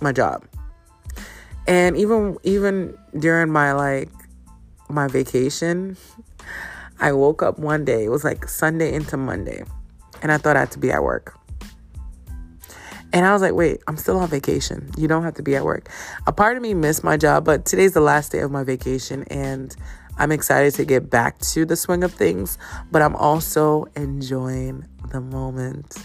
my 0.00 0.12
job. 0.12 0.44
And 1.66 1.96
even 1.96 2.36
even 2.42 2.96
during 3.18 3.50
my 3.50 3.72
like 3.72 4.08
my 4.88 5.08
vacation, 5.08 5.96
I 6.98 7.12
woke 7.12 7.42
up 7.42 7.58
one 7.58 7.84
day, 7.84 8.04
it 8.04 8.08
was 8.08 8.24
like 8.24 8.48
Sunday 8.48 8.92
into 8.92 9.16
Monday, 9.16 9.62
and 10.22 10.32
I 10.32 10.38
thought 10.38 10.56
I 10.56 10.60
had 10.60 10.70
to 10.72 10.78
be 10.78 10.90
at 10.90 11.02
work. 11.02 11.38
And 13.12 13.26
I 13.26 13.32
was 13.32 13.42
like, 13.42 13.54
wait, 13.54 13.80
I'm 13.88 13.96
still 13.96 14.18
on 14.18 14.28
vacation. 14.28 14.90
You 14.96 15.08
don't 15.08 15.24
have 15.24 15.34
to 15.34 15.42
be 15.42 15.56
at 15.56 15.64
work. 15.64 15.88
A 16.26 16.32
part 16.32 16.56
of 16.56 16.62
me 16.62 16.74
missed 16.74 17.02
my 17.02 17.16
job, 17.16 17.44
but 17.44 17.66
today's 17.66 17.92
the 17.92 18.00
last 18.00 18.32
day 18.32 18.40
of 18.40 18.50
my 18.50 18.62
vacation 18.62 19.24
and 19.24 19.74
I'm 20.16 20.32
excited 20.32 20.74
to 20.74 20.84
get 20.84 21.08
back 21.08 21.38
to 21.38 21.64
the 21.64 21.76
swing 21.76 22.04
of 22.04 22.12
things, 22.12 22.58
but 22.92 23.00
I'm 23.00 23.16
also 23.16 23.86
enjoying 23.96 24.84
the 25.10 25.20
moment. 25.20 25.96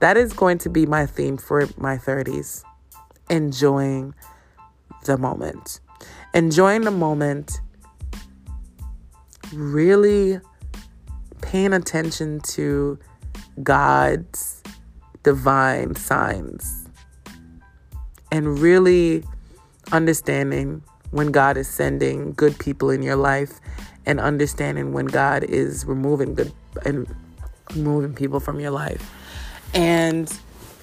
That 0.00 0.18
is 0.18 0.34
going 0.34 0.58
to 0.58 0.68
be 0.68 0.84
my 0.84 1.06
theme 1.06 1.38
for 1.38 1.66
my 1.78 1.96
30s 1.96 2.62
enjoying 3.30 4.14
the 5.06 5.16
moment. 5.16 5.80
Enjoying 6.34 6.82
the 6.82 6.90
moment, 6.90 7.60
really 9.52 10.40
paying 11.40 11.72
attention 11.72 12.40
to 12.40 12.98
God's 13.62 14.53
divine 15.24 15.96
signs 15.96 16.88
and 18.30 18.58
really 18.58 19.24
understanding 19.92 20.82
when 21.10 21.32
God 21.32 21.56
is 21.56 21.68
sending 21.68 22.32
good 22.32 22.58
people 22.58 22.90
in 22.90 23.02
your 23.02 23.16
life 23.16 23.60
and 24.06 24.20
understanding 24.20 24.92
when 24.92 25.06
God 25.06 25.44
is 25.44 25.84
removing 25.86 26.34
good 26.34 26.52
and 26.84 27.06
removing 27.74 28.14
people 28.14 28.40
from 28.40 28.60
your 28.60 28.70
life. 28.70 29.10
And 29.72 30.32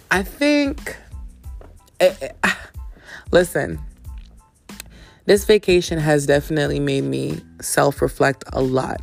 I 0.09 0.23
think, 0.23 0.97
eh, 1.99 2.13
eh, 2.21 2.53
listen, 3.31 3.79
this 5.25 5.45
vacation 5.45 5.99
has 5.99 6.25
definitely 6.25 6.79
made 6.79 7.03
me 7.03 7.41
self 7.61 8.01
reflect 8.01 8.43
a 8.53 8.61
lot. 8.61 9.01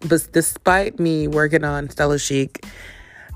But 0.00 0.28
despite 0.32 0.98
me 0.98 1.28
working 1.28 1.64
on 1.64 1.88
Stella 1.88 2.18
Chic 2.18 2.64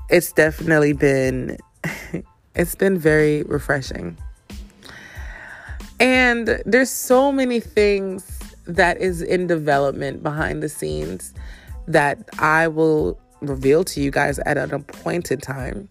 it's 0.09 0.31
definitely 0.31 0.93
been 0.93 1.57
it's 2.55 2.75
been 2.75 2.97
very 2.97 3.43
refreshing. 3.43 4.17
And 5.99 6.61
there's 6.65 6.91
so 6.91 7.31
many 7.31 7.59
things 7.59 8.39
that 8.65 8.99
is 8.99 9.21
in 9.21 9.47
development 9.47 10.21
behind 10.21 10.61
the 10.61 10.69
scenes 10.69 11.33
that 11.87 12.19
I 12.39 12.67
will 12.67 13.19
reveal 13.41 13.83
to 13.85 14.01
you 14.01 14.11
guys 14.11 14.39
at 14.39 14.57
an 14.57 14.73
appointed 14.73 15.41
time. 15.41 15.87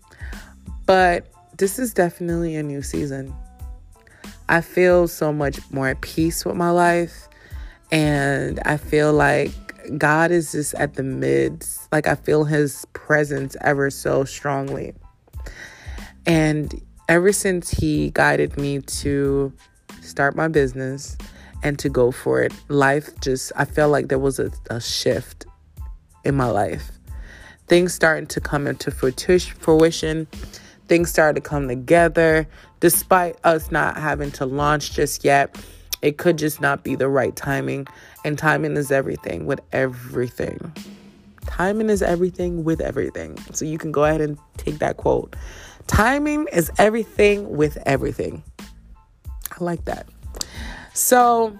But 0.84 1.26
this 1.56 1.78
is 1.78 1.94
definitely 1.94 2.54
a 2.56 2.62
new 2.62 2.82
season. 2.82 3.34
I 4.48 4.60
feel 4.60 5.08
so 5.08 5.32
much 5.32 5.58
more 5.72 5.88
at 5.88 6.00
peace 6.02 6.44
with 6.44 6.54
my 6.54 6.70
life. 6.70 7.28
And 7.90 8.60
I 8.64 8.76
feel 8.76 9.12
like 9.12 9.65
God 9.98 10.30
is 10.30 10.52
just 10.52 10.74
at 10.74 10.94
the 10.94 11.02
midst. 11.02 11.90
Like 11.92 12.06
I 12.06 12.14
feel 12.14 12.44
his 12.44 12.84
presence 12.92 13.56
ever 13.60 13.90
so 13.90 14.24
strongly. 14.24 14.94
And 16.26 16.80
ever 17.08 17.32
since 17.32 17.70
he 17.70 18.10
guided 18.10 18.56
me 18.56 18.80
to 18.80 19.52
start 20.02 20.34
my 20.36 20.48
business 20.48 21.16
and 21.62 21.78
to 21.78 21.88
go 21.88 22.10
for 22.10 22.42
it, 22.42 22.52
life 22.68 23.10
just, 23.20 23.52
I 23.56 23.64
felt 23.64 23.92
like 23.92 24.08
there 24.08 24.18
was 24.18 24.38
a, 24.38 24.50
a 24.70 24.80
shift 24.80 25.46
in 26.24 26.34
my 26.34 26.50
life. 26.50 26.90
Things 27.68 27.94
starting 27.94 28.26
to 28.28 28.40
come 28.40 28.66
into 28.66 28.90
fruition. 28.90 30.26
Things 30.88 31.10
started 31.10 31.42
to 31.42 31.48
come 31.48 31.68
together. 31.68 32.46
Despite 32.80 33.36
us 33.44 33.70
not 33.70 33.96
having 33.96 34.30
to 34.32 34.46
launch 34.46 34.92
just 34.92 35.24
yet, 35.24 35.56
it 36.02 36.18
could 36.18 36.38
just 36.38 36.60
not 36.60 36.84
be 36.84 36.94
the 36.94 37.08
right 37.08 37.34
timing. 37.34 37.86
And 38.26 38.36
timing 38.36 38.76
is 38.76 38.90
everything 38.90 39.46
with 39.46 39.60
everything. 39.70 40.72
Timing 41.46 41.88
is 41.88 42.02
everything 42.02 42.64
with 42.64 42.80
everything. 42.80 43.38
So 43.52 43.64
you 43.64 43.78
can 43.78 43.92
go 43.92 44.02
ahead 44.02 44.20
and 44.20 44.36
take 44.56 44.80
that 44.80 44.96
quote. 44.96 45.36
Timing 45.86 46.48
is 46.52 46.68
everything 46.76 47.56
with 47.56 47.78
everything. 47.86 48.42
I 49.28 49.62
like 49.62 49.84
that. 49.84 50.08
So 50.92 51.56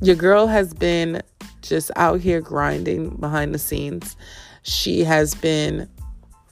your 0.00 0.16
girl 0.16 0.48
has 0.48 0.74
been 0.74 1.22
just 1.62 1.92
out 1.94 2.18
here 2.18 2.40
grinding 2.40 3.10
behind 3.10 3.54
the 3.54 3.58
scenes. 3.60 4.16
She 4.64 5.04
has 5.04 5.36
been 5.36 5.88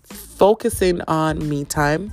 focusing 0.05 1.01
on 1.09 1.49
me 1.49 1.65
time 1.65 2.13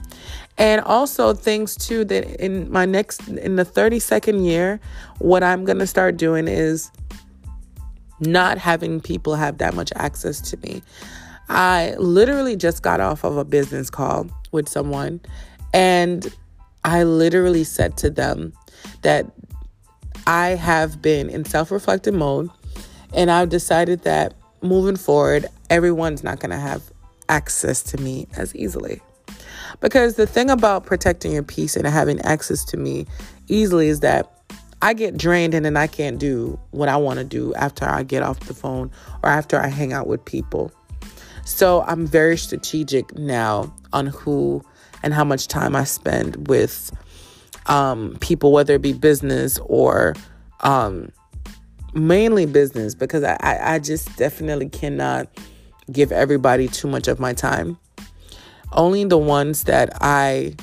and 0.62 0.82
also 0.82 1.34
things 1.34 1.76
too 1.76 2.06
that 2.06 2.24
in 2.44 2.72
my 2.72 2.86
next 2.86 3.28
in 3.28 3.56
the 3.56 3.66
32nd 3.66 4.46
year 4.46 4.80
what 5.20 5.44
i'm 5.44 5.66
going 5.66 5.80
to 5.80 5.88
start 5.88 6.18
doing 6.18 6.48
is 6.48 6.92
not 8.22 8.60
having 8.60 9.02
people 9.02 9.36
have 9.36 9.58
that 9.58 9.74
much 9.74 9.92
access 9.96 10.40
to 10.52 10.58
me. 10.58 10.82
I 11.50 11.96
literally 11.98 12.56
just 12.56 12.84
got 12.84 13.02
off 13.02 13.26
of 13.26 13.36
a 13.36 13.44
business 13.44 13.90
call 13.90 14.28
with 14.52 14.70
someone 14.70 15.20
and 15.74 16.34
I 16.84 17.04
literally 17.04 17.64
said 17.64 17.98
to 17.98 18.10
them 18.10 18.54
that 19.02 19.26
I 20.28 20.50
have 20.50 21.02
been 21.02 21.30
in 21.30 21.44
self 21.46 21.72
reflective 21.72 22.14
mode 22.14 22.50
and 23.14 23.30
I've 23.30 23.50
decided 23.50 24.04
that 24.04 24.36
moving 24.62 24.96
forward, 24.96 25.48
everyone's 25.70 26.24
not 26.24 26.40
going 26.40 26.52
to 26.52 26.58
have 26.58 26.84
access 27.28 27.82
to 27.84 27.98
me 27.98 28.28
as 28.38 28.56
easily. 28.56 29.02
Because 29.80 30.16
the 30.16 30.28
thing 30.28 30.50
about 30.50 30.86
protecting 30.86 31.32
your 31.32 31.44
peace 31.44 31.76
and 31.76 31.88
having 31.88 32.20
access 32.22 32.64
to 32.66 32.78
me 32.78 33.06
easily 33.48 33.88
is 33.88 34.02
that 34.02 34.32
I 34.82 34.94
get 34.94 35.16
drained 35.16 35.54
and 35.54 35.66
then 35.66 35.78
I 35.78 35.88
can't 35.88 36.18
do 36.18 36.60
what 36.72 36.90
I 36.90 36.98
want 36.98 37.20
to 37.20 37.26
do 37.26 37.54
after 37.56 37.86
I 37.86 38.04
get 38.04 38.24
off 38.24 38.40
the 38.42 38.54
phone 38.54 38.92
or 39.24 39.30
after 39.30 39.60
I 39.60 39.68
hang 39.68 39.94
out 39.94 40.08
with 40.08 40.26
people. 40.26 40.72
So 41.46 41.84
I'm 41.84 42.08
very 42.08 42.38
strategic 42.38 43.16
now 43.16 43.74
on 43.94 44.08
who 44.08 44.64
and 45.04 45.14
how 45.14 45.24
much 45.24 45.48
time 45.48 45.76
I 45.76 45.84
spend 45.84 46.48
with 46.48 46.92
um, 47.68 48.18
people, 48.22 48.52
whether 48.52 48.76
it 48.76 48.82
be 48.82 48.94
business 48.94 49.60
or 49.66 50.16
um, 50.62 51.12
mainly 51.94 52.46
business, 52.46 52.96
because 52.96 53.24
I, 53.24 53.38
I 53.42 53.80
just 53.80 54.16
definitely 54.18 54.70
cannot 54.70 55.28
give 55.92 56.12
everybody 56.12 56.68
too 56.68 56.88
much 56.88 57.08
of 57.08 57.20
my 57.20 57.34
time. 57.34 57.78
Only 58.74 59.04
the 59.04 59.18
ones 59.18 59.66
that 59.66 59.92
I 60.02 60.56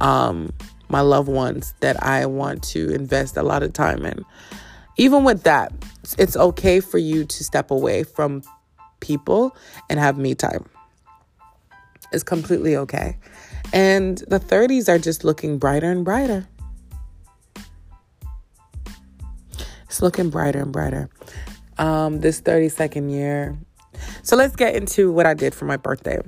um, 0.00 0.52
my 0.88 1.00
loved 1.00 1.28
ones 1.28 1.74
that 1.80 2.00
I 2.02 2.26
want 2.26 2.62
to 2.64 2.92
invest 2.92 3.36
a 3.36 3.42
lot 3.42 3.62
of 3.62 3.72
time 3.72 4.04
in. 4.04 4.24
Even 4.98 5.24
with 5.24 5.42
that, 5.44 5.72
it's 6.18 6.36
okay 6.36 6.80
for 6.80 6.98
you 6.98 7.24
to 7.24 7.44
step 7.44 7.70
away 7.70 8.04
from 8.04 8.42
people 9.00 9.56
and 9.88 9.98
have 9.98 10.18
me 10.18 10.34
time. 10.34 10.68
It's 12.12 12.22
completely 12.22 12.76
okay. 12.76 13.16
And 13.72 14.18
the 14.28 14.38
30s 14.38 14.88
are 14.88 14.98
just 14.98 15.24
looking 15.24 15.58
brighter 15.58 15.90
and 15.90 16.04
brighter. 16.04 16.46
It's 19.84 20.02
looking 20.02 20.28
brighter 20.28 20.60
and 20.60 20.72
brighter. 20.72 21.08
Um, 21.78 22.20
this 22.20 22.40
32nd 22.42 23.10
year. 23.10 23.56
So 24.22 24.36
let's 24.36 24.56
get 24.56 24.76
into 24.76 25.10
what 25.10 25.24
I 25.24 25.32
did 25.32 25.54
for 25.54 25.64
my 25.64 25.78
birthday. 25.78 26.18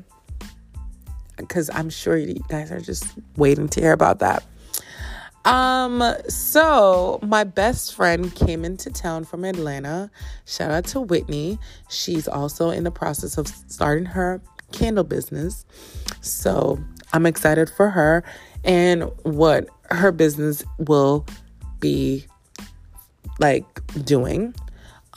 Because 1.36 1.70
I'm 1.74 1.90
sure 1.90 2.16
you 2.16 2.42
guys 2.48 2.70
are 2.70 2.80
just 2.80 3.06
waiting 3.36 3.68
to 3.68 3.80
hear 3.80 3.92
about 3.92 4.20
that. 4.20 4.44
Um, 5.44 6.02
so 6.28 7.18
my 7.22 7.44
best 7.44 7.94
friend 7.94 8.34
came 8.34 8.64
into 8.64 8.90
town 8.90 9.24
from 9.24 9.44
Atlanta. 9.44 10.10
Shout 10.46 10.70
out 10.70 10.84
to 10.86 11.00
Whitney. 11.00 11.58
She's 11.90 12.26
also 12.26 12.70
in 12.70 12.84
the 12.84 12.90
process 12.90 13.36
of 13.36 13.48
starting 13.48 14.06
her 14.06 14.40
candle 14.72 15.04
business. 15.04 15.66
So 16.22 16.78
I'm 17.12 17.26
excited 17.26 17.68
for 17.68 17.90
her 17.90 18.24
and 18.64 19.04
what 19.22 19.68
her 19.90 20.12
business 20.12 20.64
will 20.78 21.26
be 21.78 22.26
like 23.38 23.64
doing. 24.04 24.54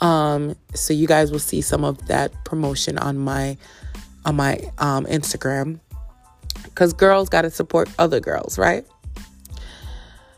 Um, 0.00 0.56
so 0.74 0.92
you 0.92 1.06
guys 1.06 1.32
will 1.32 1.38
see 1.38 1.60
some 1.60 1.84
of 1.84 2.06
that 2.06 2.32
promotion 2.44 2.98
on 2.98 3.18
my 3.18 3.56
on 4.24 4.36
my 4.36 4.60
um 4.78 5.06
Instagram. 5.06 5.80
Cause 6.78 6.92
girls 6.92 7.28
gotta 7.28 7.50
support 7.50 7.88
other 7.98 8.20
girls, 8.20 8.56
right? 8.56 8.86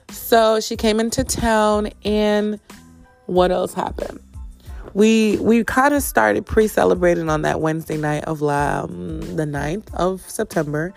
So 0.08 0.58
she 0.58 0.74
came 0.74 0.98
into 0.98 1.22
town, 1.22 1.90
and 2.02 2.58
what 3.26 3.50
else 3.50 3.74
happened? 3.74 4.20
We 4.94 5.36
we 5.36 5.64
kind 5.64 5.92
of 5.92 6.02
started 6.02 6.46
pre-celebrating 6.46 7.28
on 7.28 7.42
that 7.42 7.60
Wednesday 7.60 7.98
night 7.98 8.24
of 8.24 8.42
um, 8.42 9.20
the 9.36 9.44
9th 9.44 9.92
of 9.92 10.22
September, 10.22 10.94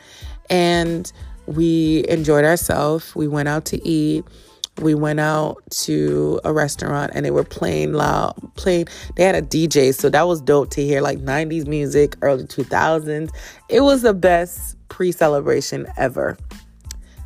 and 0.50 1.12
we 1.46 2.06
enjoyed 2.08 2.46
ourselves. 2.46 3.14
We 3.14 3.28
went 3.28 3.50
out 3.50 3.66
to 3.66 3.86
eat. 3.86 4.24
We 4.80 4.96
went 4.96 5.20
out 5.20 5.58
to 5.70 6.40
a 6.44 6.52
restaurant 6.52 7.12
and 7.14 7.26
they 7.26 7.32
were 7.32 7.44
playing 7.44 7.94
loud 7.94 8.34
playing 8.56 8.88
they 9.16 9.24
had 9.24 9.36
a 9.36 9.42
dj 9.42 9.94
so 9.94 10.10
that 10.10 10.28
was 10.28 10.42
dope 10.42 10.70
to 10.70 10.84
hear 10.84 11.00
like 11.00 11.20
90s 11.20 11.68
music 11.68 12.16
early 12.22 12.44
2000s 12.44 13.30
it 13.70 13.82
was 13.82 14.02
the 14.02 14.14
best 14.14 14.78
pre-celebration 14.94 15.88
ever. 15.98 16.38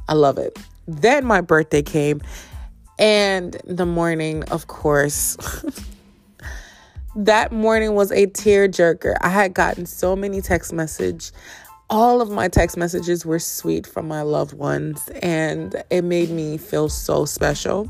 I 0.07 0.13
love 0.13 0.38
it. 0.38 0.57
Then 0.88 1.25
my 1.25 1.41
birthday 1.41 1.81
came 1.81 2.21
and 2.97 3.57
the 3.65 3.86
morning 3.86 4.43
of 4.45 4.67
course 4.67 5.38
that 7.17 7.51
morning 7.51 7.93
was 7.93 8.10
a 8.13 8.27
tearjerker. 8.27 9.15
I 9.19 9.27
had 9.27 9.53
gotten 9.53 9.86
so 9.86 10.15
many 10.15 10.39
text 10.39 10.71
message 10.71 11.31
all 11.89 12.21
of 12.21 12.30
my 12.30 12.47
text 12.47 12.78
messages 12.78 13.26
were 13.26 13.39
sweet 13.39 13.88
from 13.88 14.08
my 14.08 14.21
loved 14.21 14.54
ones, 14.54 15.10
and 15.21 15.84
it 15.89 16.04
made 16.04 16.30
me 16.30 16.58
feel 16.58 16.89
so 16.89 17.26
special. 17.26 17.89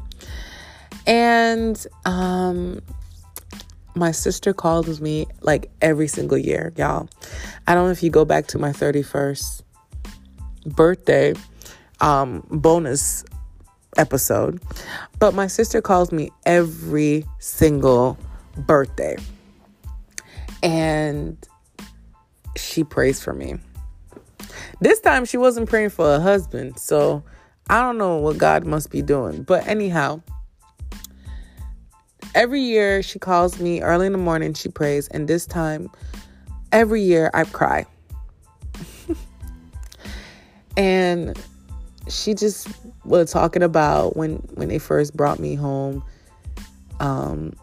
And 1.07 1.83
um, 2.05 2.81
my 3.95 4.11
sister 4.11 4.53
calls 4.53 5.01
me 5.01 5.25
like 5.41 5.71
every 5.81 6.07
single 6.07 6.37
year, 6.37 6.73
y'all. 6.75 7.09
I 7.65 7.73
don't 7.73 7.85
know 7.85 7.91
if 7.91 8.03
you 8.03 8.09
go 8.09 8.25
back 8.25 8.47
to 8.47 8.59
my 8.59 8.69
31st 8.69 9.63
birthday 10.65 11.33
um, 12.01 12.45
bonus 12.51 13.23
episode, 13.97 14.61
but 15.17 15.33
my 15.33 15.47
sister 15.47 15.81
calls 15.81 16.11
me 16.11 16.29
every 16.45 17.25
single 17.39 18.17
birthday. 18.57 19.17
And 20.61 21.37
she 22.55 22.83
prays 22.83 23.21
for 23.21 23.33
me. 23.33 23.55
This 24.79 24.99
time 24.99 25.25
she 25.25 25.37
wasn't 25.37 25.69
praying 25.69 25.89
for 25.89 26.15
a 26.15 26.19
husband. 26.19 26.79
So 26.79 27.23
I 27.69 27.81
don't 27.81 27.97
know 27.97 28.17
what 28.17 28.37
God 28.37 28.65
must 28.65 28.91
be 28.91 29.01
doing. 29.01 29.43
But 29.43 29.67
anyhow, 29.67 30.21
every 32.35 32.61
year 32.61 33.01
she 33.01 33.19
calls 33.19 33.59
me 33.59 33.81
early 33.81 34.05
in 34.05 34.11
the 34.11 34.17
morning, 34.17 34.53
she 34.53 34.69
prays. 34.69 35.07
And 35.09 35.27
this 35.27 35.45
time, 35.45 35.89
every 36.71 37.01
year 37.01 37.31
I 37.33 37.43
cry. 37.45 37.85
and 40.77 41.37
she 42.07 42.33
just 42.33 42.67
was 43.03 43.31
talking 43.31 43.63
about 43.63 44.15
when 44.15 44.35
when 44.55 44.67
they 44.69 44.79
first 44.79 45.15
brought 45.15 45.39
me 45.39 45.55
home 45.55 46.03
um 46.99 47.53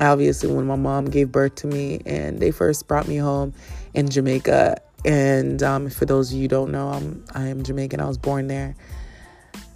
obviously 0.00 0.52
when 0.52 0.66
my 0.66 0.76
mom 0.76 1.04
gave 1.04 1.30
birth 1.30 1.54
to 1.54 1.66
me 1.66 2.00
and 2.06 2.40
they 2.40 2.50
first 2.50 2.88
brought 2.88 3.06
me 3.06 3.16
home 3.16 3.52
in 3.94 4.08
Jamaica 4.08 4.80
and 5.04 5.62
um, 5.62 5.90
for 5.90 6.04
those 6.04 6.32
of 6.32 6.38
you 6.38 6.48
don't 6.48 6.70
know, 6.70 6.88
I'm 6.88 7.24
I 7.34 7.46
am 7.46 7.62
Jamaican. 7.62 8.00
I 8.00 8.06
was 8.06 8.18
born 8.18 8.48
there. 8.48 8.74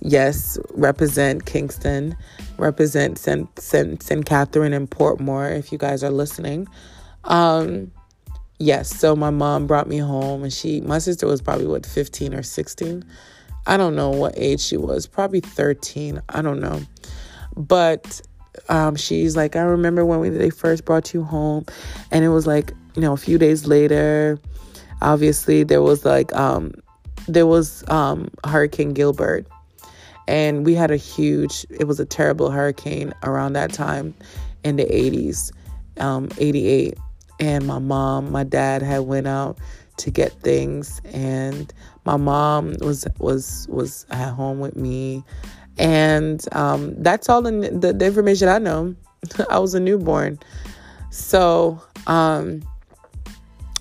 Yes, 0.00 0.58
represent 0.74 1.46
Kingston, 1.46 2.14
represent 2.58 3.18
St. 3.18 3.48
St. 3.58 4.02
St. 4.02 4.26
Catherine 4.26 4.74
and 4.74 4.90
Portmore. 4.90 5.58
If 5.58 5.72
you 5.72 5.78
guys 5.78 6.04
are 6.04 6.10
listening, 6.10 6.68
um, 7.24 7.90
yes. 8.58 8.94
So 8.94 9.16
my 9.16 9.30
mom 9.30 9.66
brought 9.66 9.88
me 9.88 9.98
home, 9.98 10.42
and 10.42 10.52
she, 10.52 10.82
my 10.82 10.98
sister 10.98 11.26
was 11.26 11.40
probably 11.40 11.66
what 11.66 11.86
15 11.86 12.34
or 12.34 12.42
16. 12.42 13.04
I 13.66 13.78
don't 13.78 13.96
know 13.96 14.10
what 14.10 14.34
age 14.36 14.60
she 14.60 14.76
was. 14.76 15.06
Probably 15.06 15.40
13. 15.40 16.20
I 16.28 16.42
don't 16.42 16.60
know, 16.60 16.82
but 17.56 18.20
um, 18.68 18.96
she's 18.96 19.36
like, 19.36 19.56
I 19.56 19.62
remember 19.62 20.04
when 20.04 20.20
we, 20.20 20.28
they 20.28 20.50
first 20.50 20.84
brought 20.84 21.14
you 21.14 21.24
home, 21.24 21.64
and 22.10 22.26
it 22.26 22.28
was 22.28 22.46
like 22.46 22.74
you 22.94 23.00
know 23.00 23.14
a 23.14 23.16
few 23.16 23.38
days 23.38 23.66
later 23.66 24.38
obviously 25.04 25.62
there 25.62 25.82
was 25.82 26.04
like 26.04 26.34
um 26.34 26.72
there 27.28 27.46
was 27.46 27.84
um 27.88 28.28
hurricane 28.46 28.92
gilbert 28.92 29.46
and 30.26 30.64
we 30.66 30.74
had 30.74 30.90
a 30.90 30.96
huge 30.96 31.66
it 31.70 31.84
was 31.84 32.00
a 32.00 32.04
terrible 32.04 32.50
hurricane 32.50 33.12
around 33.22 33.52
that 33.52 33.72
time 33.72 34.14
in 34.64 34.76
the 34.76 34.84
80s 34.84 35.52
um 36.00 36.28
88 36.38 36.98
and 37.40 37.66
my 37.66 37.78
mom 37.78 38.32
my 38.32 38.44
dad 38.44 38.82
had 38.82 39.00
went 39.00 39.28
out 39.28 39.58
to 39.96 40.10
get 40.10 40.32
things 40.42 41.00
and 41.12 41.72
my 42.04 42.16
mom 42.16 42.74
was 42.80 43.06
was 43.18 43.66
was 43.68 44.06
at 44.10 44.32
home 44.32 44.60
with 44.60 44.76
me. 44.76 45.24
And 45.78 46.44
um 46.52 46.94
that's 47.02 47.28
all 47.28 47.42
the, 47.42 47.50
the, 47.50 47.92
the 47.92 48.06
information 48.06 48.48
i 48.48 48.58
know. 48.58 48.94
I 49.50 49.58
was 49.58 49.74
a 49.74 49.80
newborn. 49.80 50.38
So 51.10 51.80
um 52.06 52.62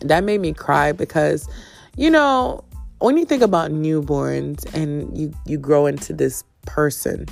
that 0.04 0.24
made 0.24 0.42
me 0.42 0.54
cry 0.54 0.92
because, 0.92 1.50
you 1.96 2.10
know, 2.10 2.64
when 3.00 3.18
you 3.18 3.26
think 3.26 3.42
about 3.42 3.72
newborns 3.72 4.72
and 4.74 5.16
you 5.18 5.34
you 5.46 5.58
grow 5.58 5.86
into 5.86 6.14
this 6.14 6.44
person, 6.66 7.26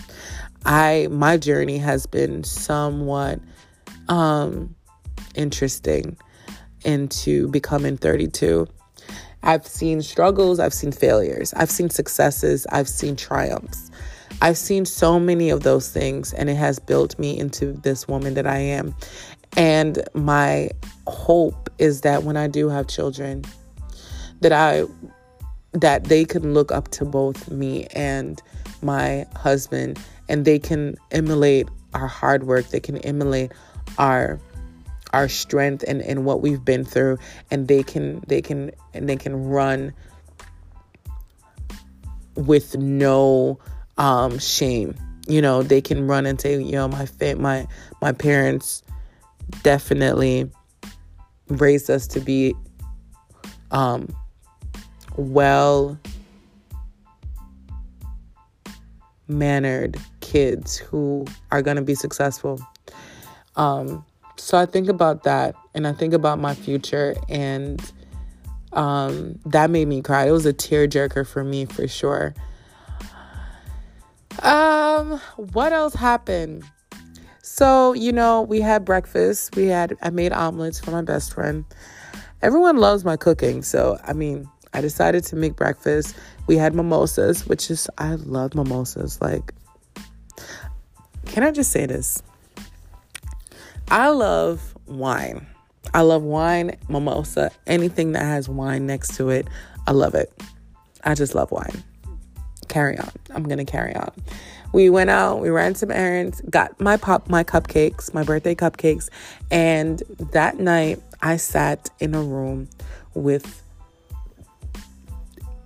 I 0.65 1.07
my 1.09 1.37
journey 1.37 1.77
has 1.77 2.05
been 2.05 2.43
somewhat 2.43 3.39
um 4.09 4.75
interesting 5.35 6.17
into 6.83 7.47
becoming 7.49 7.97
32. 7.97 8.67
I've 9.43 9.65
seen 9.65 10.01
struggles, 10.01 10.59
I've 10.59 10.73
seen 10.73 10.91
failures, 10.91 11.53
I've 11.55 11.71
seen 11.71 11.89
successes, 11.89 12.67
I've 12.71 12.89
seen 12.89 13.15
triumphs. 13.15 13.89
I've 14.41 14.57
seen 14.57 14.85
so 14.85 15.19
many 15.19 15.49
of 15.49 15.61
those 15.61 15.89
things, 15.89 16.33
and 16.33 16.49
it 16.49 16.55
has 16.55 16.79
built 16.79 17.17
me 17.19 17.37
into 17.37 17.73
this 17.73 18.07
woman 18.07 18.33
that 18.35 18.47
I 18.47 18.57
am. 18.57 18.95
And 19.57 20.01
my 20.13 20.69
hope 21.07 21.69
is 21.77 22.01
that 22.01 22.23
when 22.23 22.37
I 22.37 22.47
do 22.47 22.69
have 22.69 22.87
children, 22.87 23.43
that 24.41 24.51
I 24.51 24.85
that 25.73 26.05
they 26.05 26.25
can 26.25 26.53
look 26.53 26.71
up 26.71 26.89
to 26.89 27.05
both 27.05 27.49
me 27.49 27.85
and 27.95 28.41
my 28.81 29.25
husband 29.35 29.99
and 30.27 30.43
they 30.43 30.59
can 30.59 30.95
emulate 31.11 31.69
our 31.93 32.07
hard 32.07 32.43
work, 32.43 32.67
they 32.69 32.79
can 32.79 32.97
emulate 32.97 33.51
our 33.97 34.39
our 35.13 35.27
strength 35.27 35.83
and, 35.87 36.01
and 36.01 36.23
what 36.23 36.41
we've 36.41 36.63
been 36.63 36.85
through 36.85 37.17
and 37.49 37.67
they 37.67 37.83
can 37.83 38.23
they 38.27 38.41
can 38.41 38.71
and 38.93 39.09
they 39.09 39.17
can 39.17 39.45
run 39.45 39.93
with 42.35 42.77
no 42.77 43.59
um 43.97 44.39
shame. 44.39 44.95
You 45.27 45.41
know 45.41 45.61
they 45.63 45.81
can 45.81 46.07
run 46.07 46.25
and 46.25 46.39
say 46.39 46.61
you 46.61 46.71
know 46.73 46.87
my 46.87 47.07
my 47.35 47.67
my 48.01 48.11
parents 48.11 48.83
definitely 49.63 50.49
raised 51.47 51.89
us 51.89 52.07
to 52.07 52.19
be 52.19 52.53
um, 53.71 54.07
well 55.17 55.97
mannered 59.27 59.97
kids 60.19 60.77
who 60.77 61.25
are 61.51 61.61
going 61.61 61.77
to 61.77 61.83
be 61.83 61.95
successful. 61.95 62.59
Um, 63.55 64.05
so 64.37 64.57
I 64.57 64.65
think 64.65 64.89
about 64.89 65.23
that 65.23 65.55
and 65.73 65.87
I 65.87 65.93
think 65.93 66.13
about 66.13 66.39
my 66.39 66.53
future, 66.53 67.15
and 67.29 67.81
um, 68.73 69.39
that 69.45 69.69
made 69.69 69.87
me 69.87 70.01
cry. 70.01 70.27
It 70.27 70.31
was 70.31 70.45
a 70.45 70.53
tearjerker 70.53 71.27
for 71.27 71.43
me 71.43 71.65
for 71.65 71.87
sure. 71.87 72.33
Um, 74.41 75.19
what 75.35 75.73
else 75.73 75.93
happened? 75.93 76.63
So, 77.61 77.93
you 77.93 78.11
know, 78.11 78.41
we 78.41 78.59
had 78.59 78.83
breakfast. 78.83 79.55
We 79.55 79.67
had, 79.67 79.95
I 80.01 80.09
made 80.09 80.33
omelets 80.33 80.79
for 80.79 80.89
my 80.89 81.03
best 81.03 81.31
friend. 81.31 81.63
Everyone 82.41 82.77
loves 82.77 83.05
my 83.05 83.17
cooking. 83.17 83.61
So, 83.61 83.99
I 84.03 84.13
mean, 84.13 84.49
I 84.73 84.81
decided 84.81 85.25
to 85.25 85.35
make 85.35 85.57
breakfast. 85.57 86.15
We 86.47 86.57
had 86.57 86.73
mimosas, 86.73 87.45
which 87.45 87.69
is, 87.69 87.87
I 87.99 88.15
love 88.15 88.55
mimosas. 88.55 89.21
Like, 89.21 89.53
can 91.27 91.43
I 91.43 91.51
just 91.51 91.71
say 91.71 91.85
this? 91.85 92.23
I 93.89 94.09
love 94.09 94.75
wine. 94.87 95.45
I 95.93 96.01
love 96.01 96.23
wine, 96.23 96.75
mimosa, 96.89 97.51
anything 97.67 98.13
that 98.13 98.23
has 98.23 98.49
wine 98.49 98.87
next 98.87 99.17
to 99.17 99.29
it. 99.29 99.47
I 99.85 99.91
love 99.91 100.15
it. 100.15 100.33
I 101.03 101.13
just 101.13 101.35
love 101.35 101.51
wine. 101.51 101.83
Carry 102.71 102.97
on. 102.97 103.11
I'm 103.31 103.43
to 103.45 103.65
carry 103.65 103.93
on. 103.93 104.13
We 104.71 104.89
went 104.89 105.09
out, 105.09 105.41
we 105.41 105.49
ran 105.49 105.75
some 105.75 105.91
errands, 105.91 106.39
got 106.49 106.79
my 106.79 106.95
pop 106.95 107.29
my 107.29 107.43
cupcakes, 107.43 108.13
my 108.13 108.23
birthday 108.23 108.55
cupcakes, 108.55 109.09
and 109.51 110.01
that 110.31 110.57
night 110.57 111.01
I 111.21 111.35
sat 111.35 111.89
in 111.99 112.15
a 112.15 112.21
room 112.21 112.69
with 113.13 113.61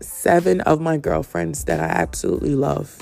seven 0.01 0.61
of 0.61 0.81
my 0.81 0.97
girlfriends 0.97 1.65
that 1.65 1.79
I 1.79 1.83
absolutely 1.83 2.55
love. 2.55 2.97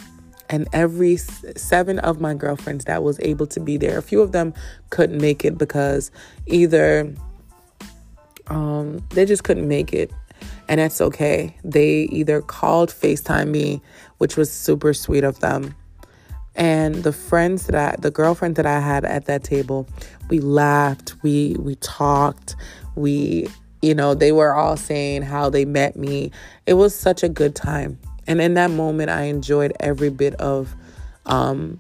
And 0.50 0.68
every 0.74 1.16
seven 1.16 2.00
of 2.00 2.20
my 2.20 2.34
girlfriends 2.34 2.84
that 2.84 3.04
was 3.04 3.18
able 3.22 3.48
to 3.48 3.62
be 3.62 3.78
there, 3.78 3.98
a 3.98 4.02
few 4.02 4.22
of 4.22 4.34
them 4.34 4.54
couldn't 4.90 5.22
make 5.22 5.46
it 5.46 5.58
because 5.58 6.12
either 6.46 7.16
um, 8.48 8.98
they 9.12 9.26
just 9.26 9.46
couldn't 9.46 9.70
make 9.70 9.94
it 9.94 10.12
and 10.68 10.80
it's 10.80 11.02
okay. 11.02 11.56
They 11.64 12.04
either 12.12 12.42
called 12.42 12.90
FaceTime 12.90 13.50
me, 13.50 13.82
which 14.18 14.38
was 14.38 14.52
super 14.52 14.94
sweet 14.94 15.24
of 15.24 15.40
them, 15.40 15.76
and 16.56 16.96
the 16.96 17.12
friends 17.12 17.66
that 17.68 17.76
I, 17.76 17.96
the 18.00 18.12
girlfriend 18.12 18.56
that 18.58 18.66
I 18.66 18.80
had 18.80 19.06
at 19.06 19.26
that 19.26 19.44
table, 19.44 19.88
we 20.30 20.40
laughed, 20.40 21.16
we 21.24 21.56
we 21.60 21.76
talked, 21.76 22.56
we, 22.96 23.48
you 23.82 23.96
know, 23.96 24.14
they 24.14 24.32
were 24.32 24.54
all 24.54 24.78
saying 24.78 25.24
how 25.24 25.50
they 25.50 25.66
met 25.66 25.96
me. 25.96 26.32
It 26.66 26.76
was 26.76 26.94
such 26.94 27.24
a 27.24 27.30
good 27.30 27.56
time. 27.56 28.00
And 28.28 28.40
in 28.40 28.54
that 28.54 28.72
moment 28.72 29.10
I 29.10 29.24
enjoyed 29.24 29.74
every 29.80 30.10
bit 30.10 30.36
of 30.36 30.76
um, 31.26 31.80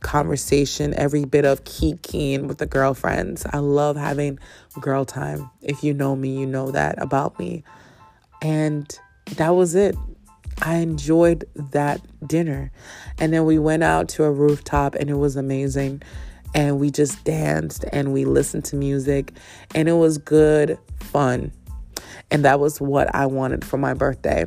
conversation, 0.00 0.94
every 0.94 1.24
bit 1.24 1.44
of 1.44 1.64
kikiing 1.64 2.46
with 2.46 2.58
the 2.58 2.66
girlfriends. 2.66 3.46
I 3.52 3.58
love 3.58 3.96
having 3.96 4.38
girl 4.80 5.04
time. 5.04 5.50
If 5.60 5.84
you 5.84 5.92
know 5.92 6.16
me, 6.16 6.38
you 6.38 6.46
know 6.46 6.70
that 6.70 7.00
about 7.00 7.38
me. 7.38 7.62
And 8.42 8.98
that 9.36 9.50
was 9.50 9.74
it. 9.74 9.96
I 10.62 10.76
enjoyed 10.76 11.44
that 11.54 12.00
dinner. 12.26 12.70
And 13.18 13.32
then 13.32 13.44
we 13.44 13.58
went 13.58 13.82
out 13.82 14.08
to 14.10 14.24
a 14.24 14.30
rooftop 14.30 14.94
and 14.94 15.08
it 15.10 15.16
was 15.16 15.36
amazing. 15.36 16.02
And 16.54 16.80
we 16.80 16.90
just 16.90 17.24
danced 17.24 17.84
and 17.92 18.12
we 18.12 18.24
listened 18.24 18.64
to 18.66 18.76
music 18.76 19.32
and 19.74 19.88
it 19.88 19.92
was 19.92 20.18
good 20.18 20.78
fun. 21.00 21.52
And 22.30 22.44
that 22.44 22.58
was 22.58 22.80
what 22.80 23.14
I 23.14 23.26
wanted 23.26 23.64
for 23.64 23.78
my 23.78 23.94
birthday. 23.94 24.46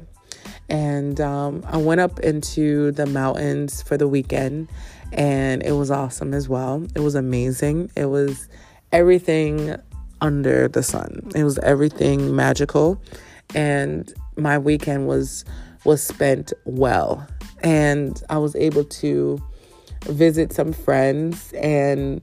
And 0.70 1.20
um, 1.22 1.64
I 1.68 1.78
went 1.78 2.02
up 2.02 2.20
into 2.20 2.92
the 2.92 3.06
mountains 3.06 3.82
for 3.82 3.98
the 3.98 4.08
weekend 4.08 4.70
and 5.12 5.62
it 5.64 5.74
was 5.74 5.92
awesome 5.92 6.34
as 6.34 6.48
well. 6.48 6.86
It 6.96 7.02
was 7.02 7.16
amazing. 7.16 7.92
It 7.96 8.06
was 8.06 8.48
everything 8.92 9.76
under 10.22 10.68
the 10.68 10.84
sun. 10.84 11.32
It 11.36 11.44
was 11.44 11.58
everything 11.60 12.36
magical 12.36 13.02
and 13.56 14.14
my 14.36 14.58
weekend 14.58 15.08
was 15.08 15.46
was 15.84 16.04
spent 16.04 16.54
well. 16.66 17.28
And 17.64 18.22
I 18.30 18.38
was 18.38 18.56
able 18.56 18.84
to 18.84 19.42
visit 20.06 20.54
some 20.54 20.74
friends 20.74 21.54
and 21.54 22.22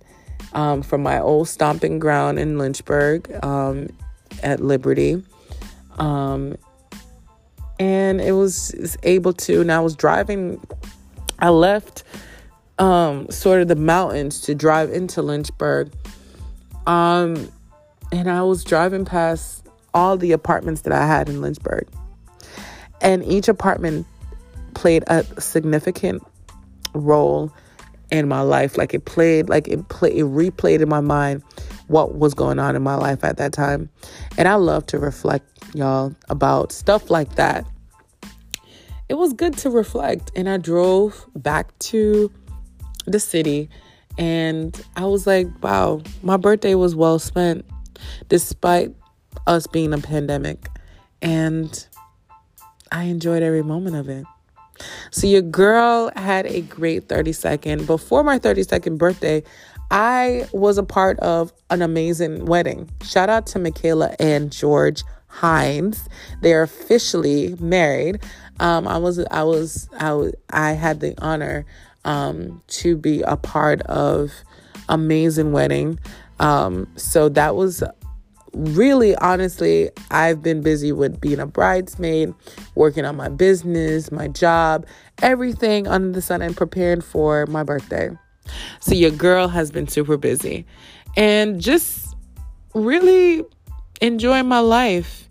um, 0.53 0.83
from 0.83 1.03
my 1.03 1.21
old 1.21 1.49
stomping 1.49 1.99
ground 1.99 2.39
in 2.39 2.59
Lynchburg 2.59 3.33
um, 3.45 3.89
at 4.43 4.61
Liberty. 4.61 5.23
Um, 5.99 6.57
and 7.79 8.21
it 8.21 8.33
was, 8.33 8.75
was 8.79 8.97
able 9.03 9.33
to, 9.33 9.61
and 9.61 9.71
I 9.71 9.81
was 9.81 9.95
driving, 9.95 10.61
I 11.39 11.51
left 11.51 12.03
um, 12.79 13.31
sort 13.31 13.61
of 13.61 13.69
the 13.69 13.77
mountains 13.77 14.41
to 14.43 14.55
drive 14.55 14.91
into 14.91 15.23
Lynchburg. 15.23 15.93
Um, 16.87 17.53
and 18.11 18.31
I 18.31 18.43
was 18.43 18.65
driving 18.65 19.05
past 19.05 19.68
all 19.95 20.17
the 20.17 20.33
apartments 20.33 20.83
that 20.83 20.93
I 20.93 21.07
had 21.07 21.29
in 21.29 21.41
Lynchburg. 21.41 21.89
And 23.01 23.25
each 23.25 23.49
apartment 23.49 24.07
played 24.75 25.05
a 25.07 25.25
significant 25.41 26.23
role 26.95 27.53
in 28.11 28.29
my 28.29 28.41
life. 28.41 28.77
Like 28.77 28.95
it 28.95 29.05
played, 29.05 29.49
like 29.49 29.69
it 29.69 29.89
play, 29.89 30.11
it 30.11 30.25
replayed 30.25 30.81
in 30.81 30.89
my 30.89 31.01
mind 31.01 31.43
what 31.89 32.17
was 32.17 32.35
going 32.35 32.59
on 32.59 32.77
in 32.77 32.83
my 32.83 32.95
life 32.95 33.25
at 33.25 33.37
that 33.39 33.53
time. 33.53 33.89
And 34.37 34.49
I 34.49 34.55
love 34.55 34.87
to 34.87 34.99
reflect, 34.99 35.47
y'all, 35.75 36.15
about 36.29 36.73
stuff 36.73 37.11
like 37.11 37.37
that. 37.37 37.67
It 39.09 39.15
was 39.15 39.33
good 39.33 39.57
to 39.59 39.71
reflect. 39.71 40.31
And 40.37 40.49
I 40.49 40.59
drove 40.59 41.27
back 41.35 41.77
to 41.81 42.31
the 43.07 43.21
city 43.21 43.71
and 44.19 44.81
I 44.97 45.05
was 45.05 45.27
like, 45.27 45.47
wow, 45.63 46.03
my 46.23 46.37
birthday 46.37 46.75
was 46.75 46.95
well 46.95 47.19
spent 47.19 47.65
despite 48.29 48.95
us 49.47 49.67
being 49.67 49.93
a 49.93 49.99
pandemic. 49.99 50.69
And 51.21 51.87
I 52.93 53.05
enjoyed 53.05 53.43
every 53.43 53.63
moment 53.63 53.97
of 53.97 54.09
it. 54.09 54.25
So 55.11 55.27
your 55.27 55.43
girl 55.43 56.11
had 56.15 56.47
a 56.47 56.61
great 56.61 57.09
32nd. 57.09 57.87
Before 57.87 58.23
my 58.23 58.39
32nd 58.39 58.99
birthday, 58.99 59.43
I 59.91 60.47
was 60.53 60.79
a 60.79 60.83
part 60.83 61.19
of 61.21 61.53
an 61.71 61.83
amazing 61.83 62.47
wedding. 62.47 62.91
Shout 63.03 63.31
out 63.31 63.47
to 63.49 63.59
Michaela 63.59 64.15
and 64.19 64.53
George 64.53 65.03
Hines. 65.29 66.09
They're 66.43 66.63
officially 66.63 67.57
married. 67.59 68.23
Um, 68.61 68.89
I 68.89 68.99
was 68.99 69.19
I 69.31 69.45
was 69.45 69.89
I, 69.99 70.13
was, 70.13 70.35
I 70.51 70.73
had 70.73 71.01
the 71.01 71.15
honor 71.23 71.65
um, 72.05 72.63
to 72.69 72.97
be 72.97 73.23
a 73.23 73.37
part 73.37 73.83
of 73.83 74.33
amazing 74.89 75.53
wedding. 75.53 75.99
Um, 76.41 76.89
so 76.97 77.29
that 77.31 77.57
was 77.57 77.83
really 78.53 79.15
honestly, 79.17 79.91
I've 80.11 80.43
been 80.43 80.63
busy 80.63 80.93
with 80.93 81.21
being 81.21 81.41
a 81.41 81.47
bridesmaid, 81.47 82.35
working 82.75 83.05
on 83.05 83.17
my 83.17 83.29
business, 83.29 84.11
my 84.13 84.29
job, 84.29 84.87
everything 85.23 85.87
under 85.87 86.13
the 86.13 86.23
sun, 86.23 86.43
and 86.43 86.57
preparing 86.57 87.01
for 87.01 87.47
my 87.47 87.63
birthday. 87.63 88.11
So, 88.81 88.95
your 88.95 89.11
girl 89.11 89.49
has 89.49 89.71
been 89.71 89.89
super 89.89 90.17
busy 90.17 90.67
and 91.17 91.61
just 91.61 92.17
really 92.75 93.45
enjoying 94.01 94.47
my 94.47 94.61
life. 94.61 95.29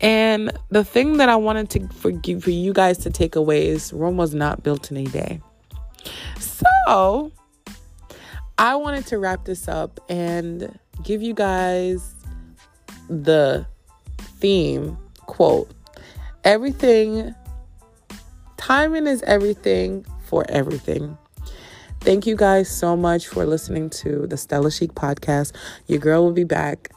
And 0.00 0.52
the 0.70 0.84
thing 0.84 1.18
that 1.18 1.28
I 1.28 1.36
wanted 1.36 1.70
to 1.70 1.88
for, 1.88 2.12
for 2.40 2.50
you 2.50 2.72
guys 2.72 2.98
to 2.98 3.10
take 3.10 3.36
away 3.36 3.66
is 3.66 3.92
Rome 3.92 4.16
was 4.16 4.34
not 4.34 4.62
built 4.62 4.90
in 4.90 4.96
a 4.96 5.04
day. 5.04 5.40
So, 6.38 7.32
I 8.58 8.76
wanted 8.76 9.06
to 9.06 9.18
wrap 9.18 9.44
this 9.44 9.68
up 9.68 10.00
and 10.08 10.78
give 11.02 11.22
you 11.22 11.34
guys 11.34 12.14
the 13.10 13.66
theme 14.38 14.96
quote 15.26 15.70
everything 16.44 17.34
timing 18.56 19.06
is 19.06 19.22
everything 19.22 20.04
for 20.26 20.44
everything. 20.48 21.18
Thank 22.00 22.26
you 22.26 22.36
guys 22.36 22.68
so 22.68 22.96
much 22.96 23.26
for 23.26 23.44
listening 23.44 23.90
to 23.90 24.26
the 24.26 24.36
stella 24.36 24.70
chic 24.70 24.92
podcast. 24.92 25.52
Your 25.86 25.98
girl 25.98 26.24
will 26.24 26.32
be 26.32 26.44
back. 26.44 26.90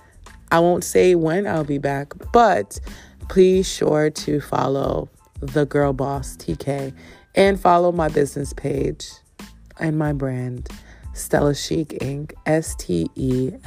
I 0.54 0.60
won't 0.60 0.84
say 0.84 1.16
when 1.16 1.48
i'll 1.48 1.64
be 1.64 1.80
back 1.80 2.14
but 2.32 2.80
please 3.28 3.68
sure 3.68 4.12
to 4.12 4.40
follow 4.40 5.10
the 5.42 5.66
girl 5.66 5.94
boss 5.94 6.38
tk 6.38 6.94
and 7.34 7.60
follow 7.60 7.92
my 7.92 8.08
business 8.08 8.54
page 8.54 9.10
and 9.80 9.98
my 9.98 10.14
brand 10.14 10.70
stella 11.14 11.56
chic 11.56 11.88
inc 12.02 12.34
s-t-e-l-l-c-h 12.46 13.58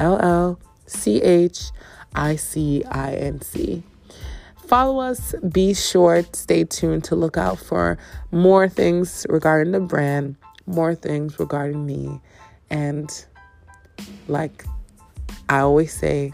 I 2.17 2.37
C 2.37 2.83
I 2.85 3.15
N 3.15 3.41
C. 3.41 3.83
Follow 4.57 4.99
us. 4.99 5.35
Be 5.53 5.75
sure, 5.75 6.25
stay 6.33 6.65
tuned 6.65 7.05
to 7.05 7.15
look 7.15 7.37
out 7.37 7.59
for 7.59 7.99
more 8.33 8.69
things 8.69 9.25
regarding 9.29 9.73
the 9.73 9.81
brand, 9.81 10.35
more 10.67 10.95
things 10.95 11.39
regarding 11.39 11.87
me. 11.87 12.21
And 12.69 13.25
like 14.27 14.65
I 15.49 15.61
always 15.61 15.93
say, 15.93 16.33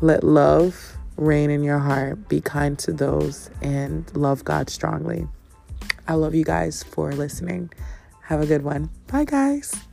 let 0.00 0.24
love 0.24 0.96
reign 1.16 1.50
in 1.50 1.62
your 1.62 1.78
heart. 1.78 2.28
Be 2.28 2.40
kind 2.40 2.78
to 2.80 2.92
those 2.92 3.50
and 3.60 4.10
love 4.16 4.44
God 4.44 4.70
strongly. 4.70 5.26
I 6.08 6.14
love 6.14 6.34
you 6.34 6.44
guys 6.44 6.82
for 6.82 7.12
listening. 7.12 7.70
Have 8.22 8.40
a 8.40 8.46
good 8.46 8.62
one. 8.62 8.90
Bye, 9.08 9.24
guys. 9.24 9.85